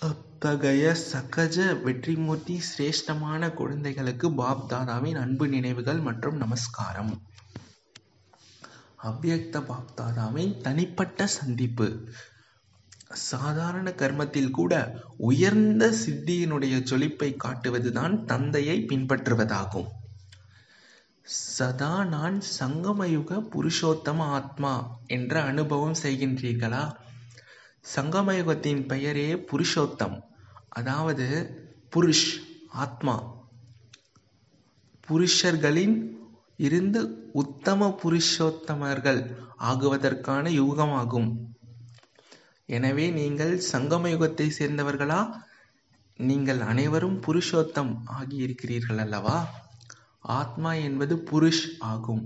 அத்தகைய 0.02 0.84
சகஜ 1.06 1.58
வெற்றிமூர்த்தி 1.86 2.56
சிரேஷ்டமான 2.68 3.52
குழந்தைகளுக்கு 3.54 4.28
பாப் 4.34 4.68
தாதாவின் 4.70 5.20
அன்பு 5.24 5.48
நினைவுகள் 5.48 6.02
மற்றும் 6.02 6.38
நமஸ்காரம். 6.38 7.12
அவ்வியக்த 9.04 9.60
பாப்தாதாவின் 9.60 10.62
தனிப்பட்ட 10.62 11.28
சந்திப்பு. 11.28 12.10
சாதாரண 13.10 13.92
கர்மத்தில் 13.92 14.52
கூட 14.52 15.02
உயர்ந்த 15.18 15.90
சித்தியினுடைய 15.90 16.84
சொலிப்பை 16.84 17.36
காட்டுவதுதான் 17.44 18.26
தந்தையை 18.26 18.86
பின்பற்றுவதாகும். 18.86 19.88
சதா 21.22 22.04
நான் 22.04 22.42
சங்கமயுக 22.60 23.50
புருஷோத்தம 23.50 24.18
ஆத்மா 24.18 25.00
என்ற 25.08 25.44
அனுபவம் 25.44 25.96
செய்கின்றீர்களா? 26.04 26.96
சங்கமயுகத்தின் 27.96 28.88
பெயரே 28.88 29.34
புருஷோத்தம். 29.34 30.22
அதாவது 30.70 31.28
புருஷ் 31.96 32.44
ஆத்மா. 32.68 33.24
புருஷர்களின் 35.08 36.19
இருந்து 36.60 37.02
உத்தம 37.34 37.90
புருஷோத்தமர்கள் 38.04 39.22
ஆகுவதற்கான 39.60 40.52
யுகமாகும். 40.52 41.30
எனவே 42.70 43.06
நீங்கள் 43.10 43.54
சங்கம 43.72 44.10
யுகத்தை 44.14 44.48
சேர்ந்தவர்களா? 44.60 45.22
நீங்கள் 46.20 46.62
அனைவரும் 46.62 47.18
புருஷோத்தம் 47.22 47.92
ஆகியிருக்கிறீர்கள் 48.20 48.98
அல்லவா? 48.98 49.38
ஆத்மா 50.20 50.74
என்பது 50.74 51.16
புருஷ் 51.32 51.66
ஆகும். 51.80 52.24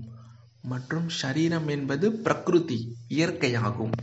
மற்றும் 0.62 1.08
ஷரீரம் 1.22 1.68
என்பது 1.68 2.12
பிரகிருதி 2.12 2.80
இயற்கையாகும். 3.10 3.96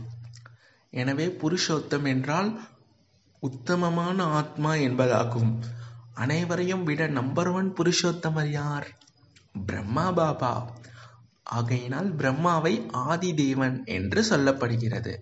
எனவே 0.93 1.27
புருஷோத்தம் 1.41 2.07
என்றால் 2.07 2.49
உத்தமமான 3.43 4.23
ஆத்மா 4.23 4.73
என்பதாகும். 4.87 5.51
அனைவரையும் 6.13 6.83
விட 6.83 7.07
நம்பர் 7.07 7.49
ஒன் 7.49 7.69
புருஷோத்தமர் 7.73 8.51
யார்? 8.51 8.87
பிரம்மா 9.53 10.11
பாபா. 10.11 10.69
ஆகையினால் 11.43 12.15
பிரம்மாவை 12.15 12.87
ஆதி 12.91 13.33
தேவன் 13.33 13.85
என்று 13.85 14.25
சொல்லப்படுகிறது. 14.29 15.17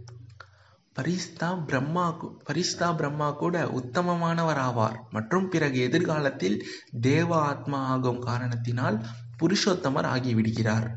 பரிஸ்தா 0.96 1.66
பிரம்மா 1.66 2.18
பரிஸ்தா 2.46 2.96
பிரம்மா 2.96 3.32
கூட 3.32 3.64
உத்தமமானவர் 3.64 4.58
ஆவார் 4.58 5.00
மற்றும் 5.10 5.50
பிறகு 5.50 5.80
எதிர்காலத்தில் 5.80 6.66
தேவ 7.02 7.42
ஆத்மா 7.42 7.86
ஆகும் 7.86 8.20
காரணத்தினால் 8.20 9.06
புருஷோத்தமர் 9.44 10.10
ஆகிவிடுகிறார். 10.16 10.96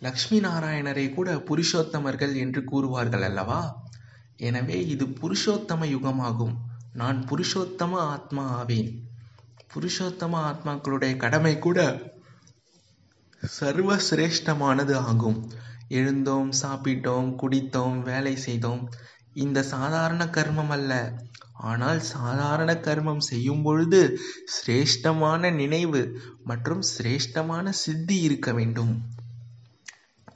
லக்ஷ்மி 0.00 0.40
நாராயணரை 0.40 1.14
கூட 1.14 1.34
புருஷோத்தமர்கள் 1.34 2.36
என்று 2.36 2.62
கூறுவார்கள் 2.62 3.22
அல்லவா? 3.22 3.80
எனவே 4.36 4.86
இது 4.86 5.06
புருஷோத்தம 5.06 5.86
யுகமாகும். 5.86 6.56
நான் 6.92 7.24
புருஷோத்தம 7.28 7.92
ஆத்மா 7.92 8.46
ஆவேன். 8.46 9.05
புருஷோத்தம 9.76 10.34
ஆத்மாக்களுடைய 10.50 11.16
கடமை 11.16 11.58
கூட 11.58 11.78
சர்வ 13.42 13.96
சிரேஷ்டமானது 14.10 14.94
ஆகும். 15.08 15.38
எழுந்தோம் 15.88 16.50
சாப்பிட்டோம் 16.62 17.28
குடித்தோம் 17.40 17.98
வேலை 18.02 18.36
செய்தோம். 18.36 18.80
இந்த 19.34 19.62
சாதாரண 19.62 20.22
கர்மம் 20.36 20.68
அல்ல. 20.68 20.92
ஆனால் 21.54 22.00
சாதாரண 22.00 22.70
கர்மம் 22.86 23.22
செய்யும் 23.28 23.62
பொழுது 23.62 24.00
சிரேஷ்டமான 24.56 25.52
நினைவு 25.52 26.02
மற்றும் 26.44 26.82
சிரேஷ்டமான 26.92 27.68
சித்தி 27.82 28.20
இருக்க 28.20 28.52
வேண்டும். 28.52 28.92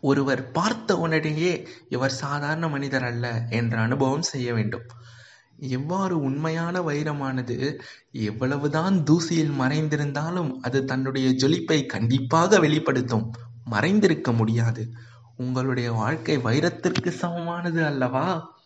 ஒருவர் 0.00 0.50
பார்த்த 0.50 0.96
உடனேயே 0.96 1.54
இவர் 1.88 2.18
சாதாரண 2.22 2.68
மனிதர் 2.68 3.04
அல்ல 3.04 3.26
என்ற 3.50 3.80
அனுபவம் 3.80 4.28
செய்ய 4.32 4.54
வேண்டும். 4.54 4.86
எவ்வாறு 5.60 6.20
உண்மையான 6.20 6.80
வைரமானது 6.80 7.80
எவ்வளவுதான் 8.12 9.04
தூசியில் 9.10 9.52
மறைந்திருந்தாலும் 9.58 10.52
அது 10.52 10.84
தன்னுடைய 10.84 11.28
ஜொலிப்பை 11.28 11.86
கண்டிப்பாக 11.86 12.58
வெளிப்படுத்தும். 12.58 13.32
மறைந்திருக்க 13.70 14.34
முடியாது. 14.36 14.90
உங்களுடைய 15.36 15.92
வாழ்க்கை 15.92 16.38
வைரத்திற்கு 16.38 17.08
சமமானது 17.08 17.84
அல்லவா? 17.84 18.58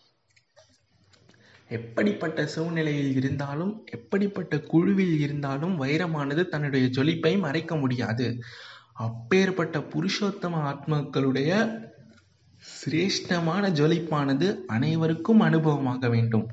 எப்படிப்பட்ட 1.68 2.46
சூழ்நிலையில் 2.46 3.16
இருந்தாலும் 3.16 3.84
எப்படிப்பட்ட 3.90 4.60
குழுவில் 4.60 5.20
இருந்தாலும் 5.20 5.82
வைரமானது 5.82 6.48
தன்னுடைய 6.48 6.86
ஜொலிப்பை 6.86 7.38
மறைக்க 7.38 7.76
முடியாது. 7.76 8.38
அப்பேற்பட்ட 8.92 9.78
புருஷோத்தம 9.78 10.54
ஆத்மாக்களுடைய 10.64 11.82
சிரேஷ்டமான 12.58 13.70
ஜொலிப்பானது 13.70 14.56
அனைவருக்கும் 14.66 15.40
அனுபவமாக 15.40 16.10
வேண்டும். 16.10 16.50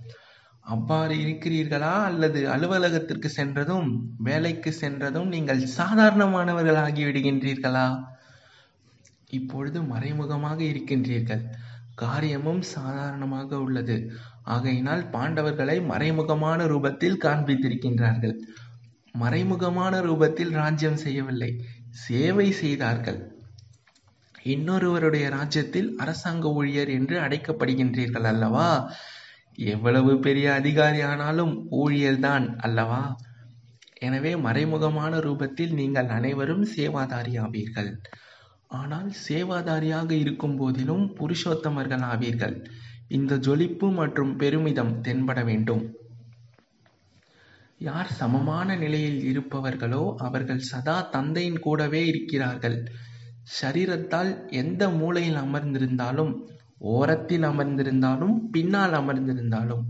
அவ்வாறு 0.65 1.15
இருக்கிறீர்களா? 1.15 2.03
அல்லது 2.03 2.49
அலுவலகத்திற்கு 2.49 3.29
சென்றதும் 3.29 4.13
வேலைக்கு 4.17 4.71
சென்றதும் 4.71 5.27
நீங்கள் 5.27 5.61
சாதாரணமானவர்கள் 5.77 6.79
ஆகிவிடுகின்றீர்களா 6.81 7.87
இப்பொழுது 9.29 9.81
மறைமுகமாக 9.81 10.63
இருக்கின்றீர்கள். 10.63 11.43
காரியமும் 11.95 12.61
சாதாரணமாக 12.61 13.59
உள்ளது. 13.59 14.11
ஆகையினால் 14.43 15.03
பாண்டவர்களை 15.11 15.77
மறைமுகமான 15.89 16.65
ரூபத்தில் 16.67 17.17
காண்பித்திருக்கின்றார்கள். 17.17 18.35
மறைமுகமான 19.19 19.93
ரூபத்தில் 20.01 20.51
ராஜ்யம் 20.51 20.95
செய்யவில்லை. 20.95 21.51
சேவை 21.89 22.51
செய்தார்கள். 22.51 23.19
இன்னொருவருடைய 24.43 25.29
ராஜ்யத்தில் 25.29 25.97
அரசாங்க 25.97 26.49
ஊழியர் 26.49 26.89
என்று 26.89 27.19
அழைக்கப்படுகின்றீர்கள் 27.19 28.23
அல்லவா? 28.23 28.93
எவ்வளவு 29.57 30.19
பெரிய 30.19 30.53
அதிகாரி 30.53 31.01
ஆனாலும் 31.01 31.67
ஊழியர்தான் 31.71 32.57
அல்லவா? 32.57 33.15
எனவே 33.99 34.35
மறைமுகமான 34.35 35.19
ரூபத்தில் 35.19 35.73
நீங்கள் 35.73 36.07
அனைவரும் 36.07 36.65
சேவாதாரி 36.75 37.39
ஆவீர்கள். 37.39 37.97
ஆனால் 38.67 39.11
சேவாதாரியாக 39.27 40.11
இருக்கும் 40.11 40.57
போதிலும் 40.57 41.15
புருஷோத்தமர்கள் 41.19 42.01
ஆவீர்கள். 42.01 42.65
இந்த 43.07 43.35
ஜொலிப்பு 43.35 43.91
மற்றும் 43.91 44.37
பெருமிதம் 44.37 45.01
தென்பட 45.01 45.43
வேண்டும். 45.43 45.95
யார் 47.77 48.11
சமமான 48.11 48.75
நிலையில் 48.75 49.21
இருப்பவர்களோ 49.21 50.15
அவர்கள் 50.17 50.59
சதா 50.59 51.01
தந்தையின் 51.01 51.59
கூடவே 51.59 52.05
இருக்கிறார்கள். 52.05 52.83
சரீரத்தால் 53.61 54.49
எந்த 54.49 54.89
மூலையில் 54.89 55.35
அமர்ந்திருந்தாலும் 55.35 56.33
ஓரத்தில் 56.81 57.43
அமர்ந்திருந்தாலும் 57.43 58.35
பின்னால் 58.51 58.91
அமர்ந்திருந்தாலும் 58.91 59.83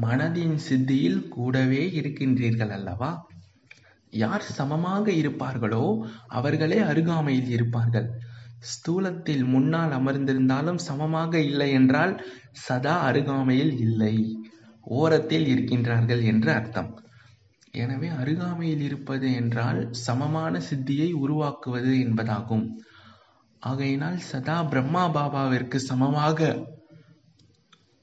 மனதின் 0.00 0.56
சித்தியில் 0.56 1.28
கூடவே 1.28 1.90
இருக்கின்றீர்கள் 1.90 2.68
அல்லவா? 2.68 3.10
யார் 4.10 4.44
சமமாக 4.56 5.10
இருப்பார்களோ 5.10 5.84
அவர்களே 6.28 6.78
அருகாமையில் 6.78 7.48
இருப்பார்கள். 7.48 8.08
ஸ்தூலத்தில் 8.58 9.44
முன்னால் 9.44 9.90
அமர்ந்திருந்தாலும் 9.90 10.80
சமமாக 10.88 11.40
இல்லை 11.40 11.70
என்றால் 11.70 12.14
சதா 12.52 12.94
அருகாமையில் 13.00 13.74
இல்லை. 13.78 14.14
ஓரத்தில் 14.82 15.46
இருக்கின்றார்கள் 15.46 16.22
என்று 16.22 16.52
அர்த்தம். 16.52 16.90
எனவே 17.72 18.08
அருகாமையில் 18.08 18.80
இருப்பது 18.80 19.32
என்றால் 19.32 19.90
சமமான 19.90 20.60
சித்தியை 20.70 21.12
உருவாக்குவது 21.12 21.92
என்பதாகும். 21.98 22.66
ஆகையினால் 23.62 24.18
சதா 24.18 24.62
பிரம்மா 24.62 25.04
பாபாவிற்கு 25.14 25.76
சமமாக 25.76 26.48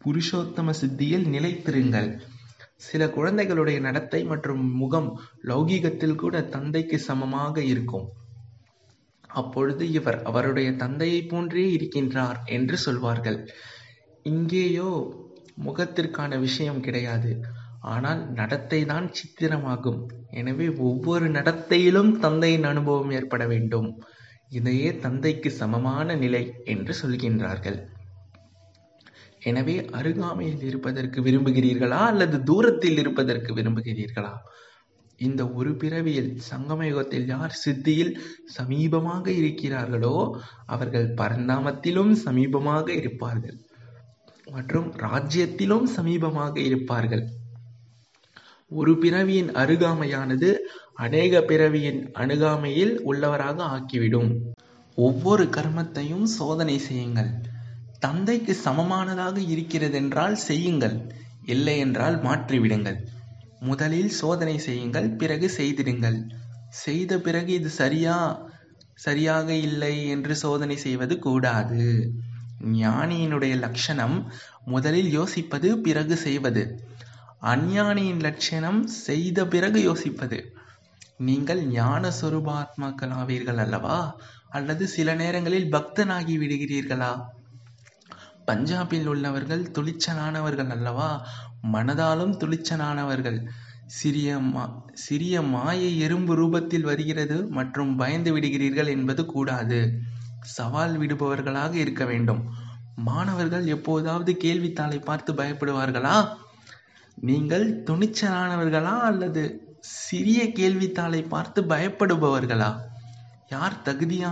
புருஷோத்தம 0.02 0.70
சித்தியில் 0.70 1.28
நிலைத்திருங்கள். 1.28 2.10
சில 2.76 3.10
குழந்தைகளுடைய 3.10 3.80
நடத்தை 3.80 4.24
மற்றும் 4.24 4.64
முகம் 4.72 5.20
லௌகீகத்தில் 5.44 6.16
கூட 6.16 6.42
தந்தைக்கு 6.42 7.00
சமமாக 7.00 7.64
இருக்கும். 7.64 8.08
அப்பொழுது 9.28 9.92
இவர் 9.92 10.24
அவருடைய 10.24 10.76
தந்தையை 10.76 11.22
போன்றே 11.24 11.66
இருக்கின்றார் 11.78 12.38
என்று 12.46 12.78
சொல்வார்கள். 12.78 13.40
இங்கேயோ 14.24 14.90
முகத்திற்கான 15.64 16.40
விஷயம் 16.40 16.80
கிடையாது. 16.80 17.32
ஆனால் 17.80 18.32
நடத்தை 18.32 18.86
தான் 18.86 19.12
சித்திரமாகும். 19.12 20.02
எனவே 20.30 20.68
ஒவ்வொரு 20.70 21.30
நடத்தையிலும் 21.30 22.20
தந்தையின் 22.20 22.64
அனுபவம் 22.64 23.12
ஏற்பட 23.12 23.48
வேண்டும். 23.48 23.90
இதையே 24.58 24.90
தந்தைக்கு 24.98 25.50
சமமான 25.62 26.16
நிலை 26.24 26.44
என்று 26.74 26.94
சொல்கின்றார்கள். 27.02 27.80
எனவே 29.50 29.76
அருகாமையில் 30.00 30.64
இருப்பதற்கு 30.70 31.20
விரும்புகிறீர்களா 31.22 32.02
அல்லது 32.12 32.38
தூரத்தில் 32.44 32.98
இருப்பதற்கு 32.98 33.52
விரும்புகிறீர்களா? 33.54 34.36
இந்த 35.20 35.42
ஒரு 35.58 35.72
பிறவியில் 35.82 36.32
சங்கமயோகத்தில் 36.50 37.28
யார் 37.34 37.54
சித்தியில் 37.64 38.14
சமீபமாக 38.58 39.26
இருக்கிறார்களோ 39.42 40.16
அவர்கள் 40.66 41.08
பரந்தாமத்திலும் 41.22 42.14
சமீபமாக 42.26 42.88
இருப்பார்கள் 43.02 43.58
மற்றும் 44.56 44.88
ராஜ்யத்திலும் 45.06 45.88
சமீபமாக 45.98 46.56
இருப்பார்கள். 46.70 47.24
ஒரு 48.72 48.94
பிறவியின் 48.98 49.50
அருகாமையானது 49.62 50.50
அநேக 50.96 51.42
பிறவியின் 51.42 52.12
அணுகாமையில் 52.14 53.00
உள்ளவராக 53.06 53.64
ஆக்கிவிடும். 53.64 54.38
ஒவ்வொரு 54.96 55.44
கர்மத்தையும் 55.44 56.24
சோதனை 56.24 56.80
செய்யுங்கள். 56.80 57.32
தந்தைக்கு 58.00 58.58
சமமானதாக 58.64 59.38
இருக்கிறதென்றால் 59.38 60.36
செய்யுங்கள். 60.36 61.08
இல்லை 61.46 61.78
என்றால் 61.78 62.24
மாற்றிவிடுங்கள். 62.24 62.98
முதலில் 63.60 64.10
சோதனை 64.10 64.58
செய்யுங்கள் 64.58 65.10
பிறகு 65.10 65.50
செய்திடுங்கள். 65.58 66.20
செய்த 66.70 67.20
பிறகு 67.20 67.54
இது 67.54 67.70
சரியா 67.70 68.48
சரியாக 68.94 69.54
இல்லை 69.54 70.08
என்று 70.08 70.36
சோதனை 70.36 70.78
செய்வது 70.78 71.20
கூடாது. 71.20 72.14
ஞானியினுடைய 72.74 73.60
லட்சணம் 73.60 74.32
முதலில் 74.66 75.20
யோசிப்பது 75.20 75.78
பிறகு 75.78 76.16
செய்வது. 76.16 76.80
அஞ்ஞானியின் 77.42 78.20
லட்சணம் 78.20 78.88
செய்த 78.88 79.48
பிறகு 79.48 79.82
யோசிப்பது. 79.82 80.55
நீங்கள் 81.20 81.68
ஞான 81.68 82.12
சொரூபாத்மாக்களாவீர்கள் 82.22 83.58
அல்லவா? 83.58 84.16
அல்லது 84.50 84.88
சில 84.88 85.16
நேரங்களில் 85.16 85.72
பக்தனாகி 85.72 86.38
விடுகிறீர்களா? 86.38 87.28
பஞ்சாபில் 88.48 89.06
உள்ளவர்கள் 89.06 89.72
துளிச்சலானவர்கள் 89.72 90.70
அல்லவா? 90.70 91.28
மனதாலும் 91.72 92.38
துளிச்சலானவர்கள். 92.38 93.48
சிறிய 93.86 94.40
மா 94.40 94.84
சிறிய 94.94 95.42
மாயை 95.42 96.00
எறும்பு 96.00 96.36
ரூபத்தில் 96.36 96.82
வருகிறது 96.82 97.48
மற்றும் 97.48 97.96
பயந்து 97.96 98.38
விடுகிறீர்கள் 98.38 98.88
என்பது 98.88 99.26
கூடாது. 99.26 100.02
சவால் 100.40 100.98
விடுபவர்களாக 100.98 101.74
இருக்க 101.74 102.06
வேண்டும். 102.06 102.42
மாணவர்கள் 102.96 103.66
எப்போதாவது 103.66 104.38
கேள்வித்தாளை 104.44 105.04
பார்த்து 105.04 105.34
பயப்படுவார்களா? 105.34 106.28
நீங்கள் 107.16 107.84
துணிச்சலானவர்களா 107.84 109.00
அல்லது 109.00 109.65
சிறிய 109.86 110.44
கேள்வித்தாளை 110.44 111.28
பார்த்து 111.28 111.62
பயப்படுபவர்களா? 111.62 112.72
யார் 113.50 113.82
தகுதியா 113.84 114.32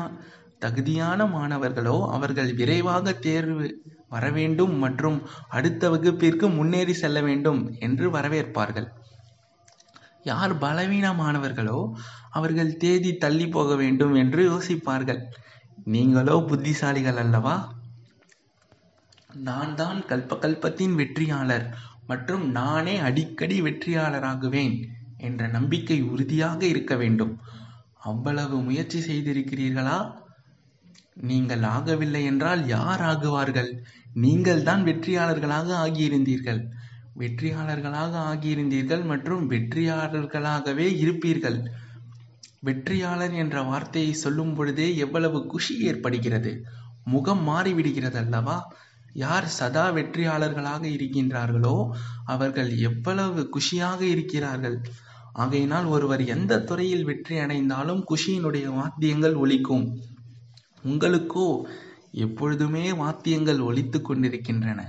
தகுதியான 0.59 1.25
மாணவர்களோ 1.29 1.95
அவர்கள் 2.11 2.53
விரைவாக 2.53 3.13
தேர்வு 3.13 3.67
வர 4.09 4.25
வேண்டும் 4.31 4.75
மற்றும் 4.77 5.17
அடுத்த 5.49 5.89
வகுப்பிற்கு 5.89 6.49
முன்னேறி 6.49 6.93
செல்ல 6.93 7.21
வேண்டும் 7.21 7.61
என்று 7.79 8.09
வரவேற்பார்கள். 8.09 8.87
யார் 10.23 10.53
பலவீனமானவர்களோ 10.57 11.79
அவர்கள் 12.29 12.77
தேதி 12.77 13.11
தள்ளி 13.17 13.47
போக 13.47 13.75
வேண்டும் 13.75 14.13
என்று 14.13 14.41
யோசிப்பார்கள். 14.51 15.21
நீங்களோ 15.85 16.35
புத்திசாலிகள் 16.47 17.15
அல்லவா? 17.15 17.55
நான் 19.33 19.75
தான் 19.75 19.99
கல்பகல்பத்தின் 20.01 20.95
வெற்றியாளர் 20.95 21.65
மற்றும் 22.07 22.51
நானே 22.51 22.99
அடிக்கடி 22.99 23.61
வெற்றியாளராகுவேன். 23.61 24.75
என்ற 25.27 25.47
நம்பிக்கை 25.47 25.97
உறுதியாக 26.03 26.59
இருக்க 26.65 26.93
வேண்டும். 26.95 27.33
அவ்வளவு 28.03 28.55
முயற்சி 28.61 28.99
செய்திருக்கிறீர்களா? 28.99 29.97
நீங்கள் 31.29 31.63
ஆகவில்லை 31.75 32.21
என்றால் 32.31 32.61
யார் 32.67 33.03
ஆகுவார்கள்? 33.11 33.71
நீங்கள் 34.23 34.63
தான் 34.63 34.83
வெற்றியாளர்களாக 34.83 35.69
ஆகியிருந்தீர்கள். 35.85 36.61
வெற்றியாளர்களாக 37.19 38.13
ஆகியிருந்தீர்கள் 38.31 39.03
மற்றும் 39.05 39.43
வெற்றியாளர்களாகவே 39.49 40.87
இருப்பீர்கள். 41.03 41.59
வெற்றியாளர் 42.61 43.33
என்ற 43.33 43.57
வார்த்தையை 43.61 44.13
சொல்லும் 44.23 44.53
பொழுதே 44.53 44.87
எவ்வளவு 44.95 45.39
குஷி 45.45 45.75
ஏற்படுகிறது. 45.89 46.51
முகம் 47.05 47.43
மாறிவிடுகிறது 47.47 48.17
அல்லவா? 48.23 48.57
யார் 49.23 49.47
சதா 49.57 49.85
வெற்றியாளர்களாக 49.97 50.83
இருக்கின்றார்களோ 50.97 51.75
அவர்கள் 52.25 52.71
எவ்வளவு 52.89 53.41
குஷியாக 53.55 54.01
இருக்கிறார்கள். 54.13 54.77
ஆகையினால் 55.33 55.85
ஒருவர் 55.85 56.25
எந்த 56.25 56.59
துறையில் 56.59 57.03
வெற்றி 57.03 57.37
அடைந்தாலும் 57.37 58.01
குஷியினுடைய 58.09 58.65
வாத்தியங்கள் 58.73 59.35
ஒலிக்கும். 59.35 59.85
உங்களுக்கோ 60.83 61.47
எப்பொழுதுமே 62.11 62.91
வாத்தியங்கள் 62.93 63.59
ஒலித்து 63.59 64.01
கொண்டிருக்கின்றன. 64.01 64.81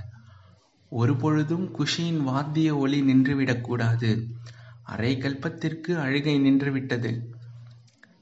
ஒரு 0.91 1.15
பொழுதும் 1.15 1.65
குஷியின் 1.77 2.21
வாத்திய 2.23 2.77
ஒலி 2.77 3.01
நின்றுவிடக்கூடாது 3.01 4.11
அரை 4.83 5.13
கல்பத்திற்கு 5.17 5.91
அழுகை 5.95 6.35
நின்றுவிட்டது. 6.39 7.11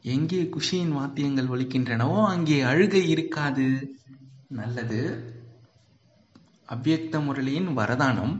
எங்கே 0.01 0.49
குஷியின் 0.55 0.93
வாத்தியங்கள் 0.93 1.49
ஒலிக்கின்றனவோ 1.49 2.19
அங்கே 2.25 2.61
அழுகை 2.61 3.09
இருக்காது. 3.09 3.67
நல்லது. 4.49 5.01
அவ்வியக்த 6.69 7.19
முரளியின் 7.19 7.69
வரதானம் 7.77 8.33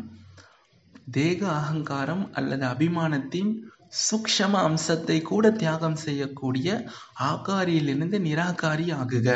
தேக 1.11 1.39
அகங்காரம் 1.51 2.33
அல்லது 2.33 2.65
அபிமானத்தின் 2.65 3.51
சூக்ஷம 4.01 4.51
அம்சத்தை 4.51 5.21
கூட 5.21 5.51
தியாகம் 5.51 5.95
செய்யக்கூடிய 5.95 6.67
ஆகாரியிலிருந்து 7.21 8.17
நிராகாரி 8.19 8.87
ஆகுக. 9.01 9.27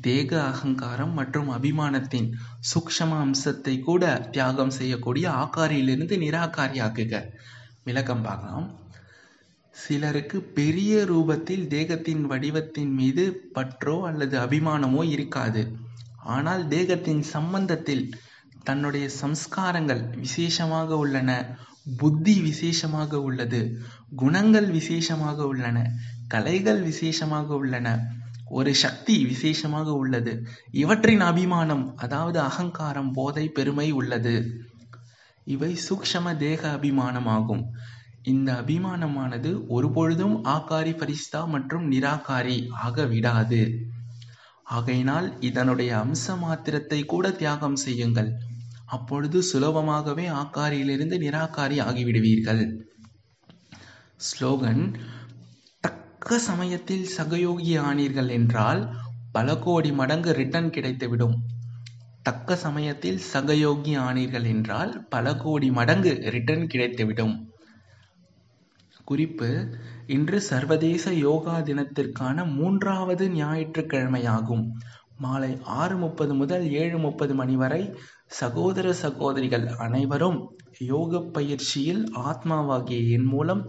தேக 0.00 0.30
அகங்காரம் 0.42 1.12
மற்றும் 1.12 1.50
அபிமானத்தின் 1.50 2.28
சூக்ஷம 2.70 3.18
அம்சத்தை 3.18 3.80
கூட 3.80 4.28
தியாகம் 4.30 4.70
செய்யக்கூடிய 4.70 5.30
ஆகாரியிலிருந்து 5.30 6.16
நிராகாரி 6.18 6.78
ஆகுக. 6.86 7.22
விளக்கம் 7.84 8.22
பார்க்கலாம். 8.22 8.66
சிலருக்கு 9.70 10.40
பெரிய 10.40 11.04
ரூபத்தில் 11.04 11.66
தேகத்தின் 11.66 12.24
வடிவத்தின் 12.30 12.92
மீது 12.92 13.50
பற்றோ 13.54 14.02
அல்லது 14.02 14.38
அபிமானமோ 14.38 15.04
இருக்காது. 15.04 15.62
ஆனால் 16.18 16.68
தேகத்தின் 16.68 17.22
சம்பந்தத்தில் 17.32 18.04
தன்னுடைய 18.62 19.06
சம்ஸ்காரங்கள் 19.22 20.02
விசேஷமாக 20.18 20.96
உள்ளன. 20.96 21.30
புத்தி 21.86 22.34
விசேஷமாக 22.40 23.22
உள்ளது 23.22 23.78
குணங்கள் 24.16 24.70
விசேஷமாக 24.70 25.46
உள்ளன 25.46 25.78
கலைகள் 26.28 26.82
விசேஷமாக 26.82 27.48
உள்ளன 27.54 27.88
ஒரு 28.48 28.74
சக்தி 28.74 29.14
விசேஷமாக 29.24 29.88
உள்ளது. 29.92 30.32
இவற்றின் 30.70 31.20
அபிமானம் 31.20 31.96
அதாவது 31.96 32.40
அகங்காரம் 32.40 33.12
போதை 33.12 33.48
பெருமை 33.48 33.92
உள்ளது. 33.92 34.34
இவை 35.44 35.78
சூக்ஷம 35.88 36.36
தேக 36.36 36.62
அபிமானமாகும். 36.68 37.64
இந்த 38.22 38.52
அபிமானமானது 38.52 39.50
ஒருபொழுதும் 39.68 40.36
ஆகாரி 40.44 40.92
பரிஸ்தா 41.00 41.46
மற்றும் 41.46 41.90
நிராகாரி 41.92 42.68
ஆக 42.70 43.04
விடாது. 43.04 43.62
ஆகையினால் 44.64 45.40
இதனுடைய 45.40 46.04
அம்ச 46.04 46.38
மாத்திரத்தை 46.38 47.04
கூட 47.04 47.30
தியாகம் 47.30 47.76
செய்யுங்கள். 47.76 48.30
அப்பொழுது 48.96 49.38
சுலபமாகவே 49.52 50.26
ஆக்காரியிலிருந்து 50.40 51.16
நிராகாரி 51.24 51.78
ஆகிவிடுவீர்கள். 51.86 52.62
ஸ்லோகன் 54.26 54.84
தக்க 55.84 56.38
சமயத்தில் 56.48 57.06
சகயோகி 57.16 57.72
ஆனீர்கள் 57.88 58.30
என்றால் 58.30 58.82
பல 59.32 59.56
கோடி 59.58 59.90
மடங்கு 59.92 60.32
ரிட்டர்ன் 60.32 60.70
கிடைத்துவிடும். 60.70 61.36
தக்க 62.22 62.56
சமயத்தில் 62.56 63.18
சகயோகி 63.32 63.94
ஆனீர்கள் 64.04 64.46
என்றால் 64.46 64.92
பல 65.08 65.34
கோடி 65.36 65.68
மடங்கு 65.70 66.12
ரிட்டர்ன் 66.34 66.66
கிடைத்துவிடும். 66.66 67.34
குறிப்பு 69.04 69.48
இன்று 70.06 70.38
சர்வதேச 70.50 71.12
யோகா 71.18 71.54
தினத்திற்கான 71.60 72.46
மூன்றாவது 72.54 73.24
ஞாயிற்றுக்கிழமையாகும். 73.40 74.64
மாலை 75.18 75.50
ஆறு 75.80 75.96
முப்பது 75.96 76.32
முதல் 76.34 76.64
ஏழு 76.82 76.98
முப்பது 76.98 77.34
மணி 77.34 77.56
வரை 77.56 77.82
சகோதர 78.30 78.92
சகோதரிகள் 78.92 79.66
அனைவரும் 79.66 80.38
யோக 80.78 81.20
பயிற்சியில் 81.20 82.02
ஆத்மாவாகிய 82.14 83.10
என் 83.10 83.24
மூலம் 83.24 83.62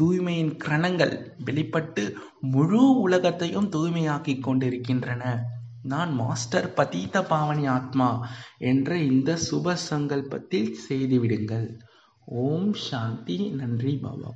தூய்மையின் 0.00 0.52
கிரணங்கள் 0.64 1.14
வெளிப்பட்டு 1.44 2.04
முழு 2.40 2.80
உலகத்தையும் 3.00 3.70
தூய்மையாக்கி 3.70 4.34
கொண்டிருக்கின்றன. 4.40 5.22
நான் 5.82 6.12
மாஸ்டர் 6.12 6.68
பதீத 6.76 7.22
பாவனி 7.30 7.66
ஆத்மா 7.68 8.08
என்ற 8.58 8.96
இந்த 8.96 9.38
சுப 9.50 9.76
சங்கல்பத்தில் 9.90 10.70
செய்துவிடுங்கள். 10.88 11.68
ஓம் 12.24 12.72
சாந்தி. 12.88 13.38
நன்றி 13.50 13.94
பாபா 13.96 14.30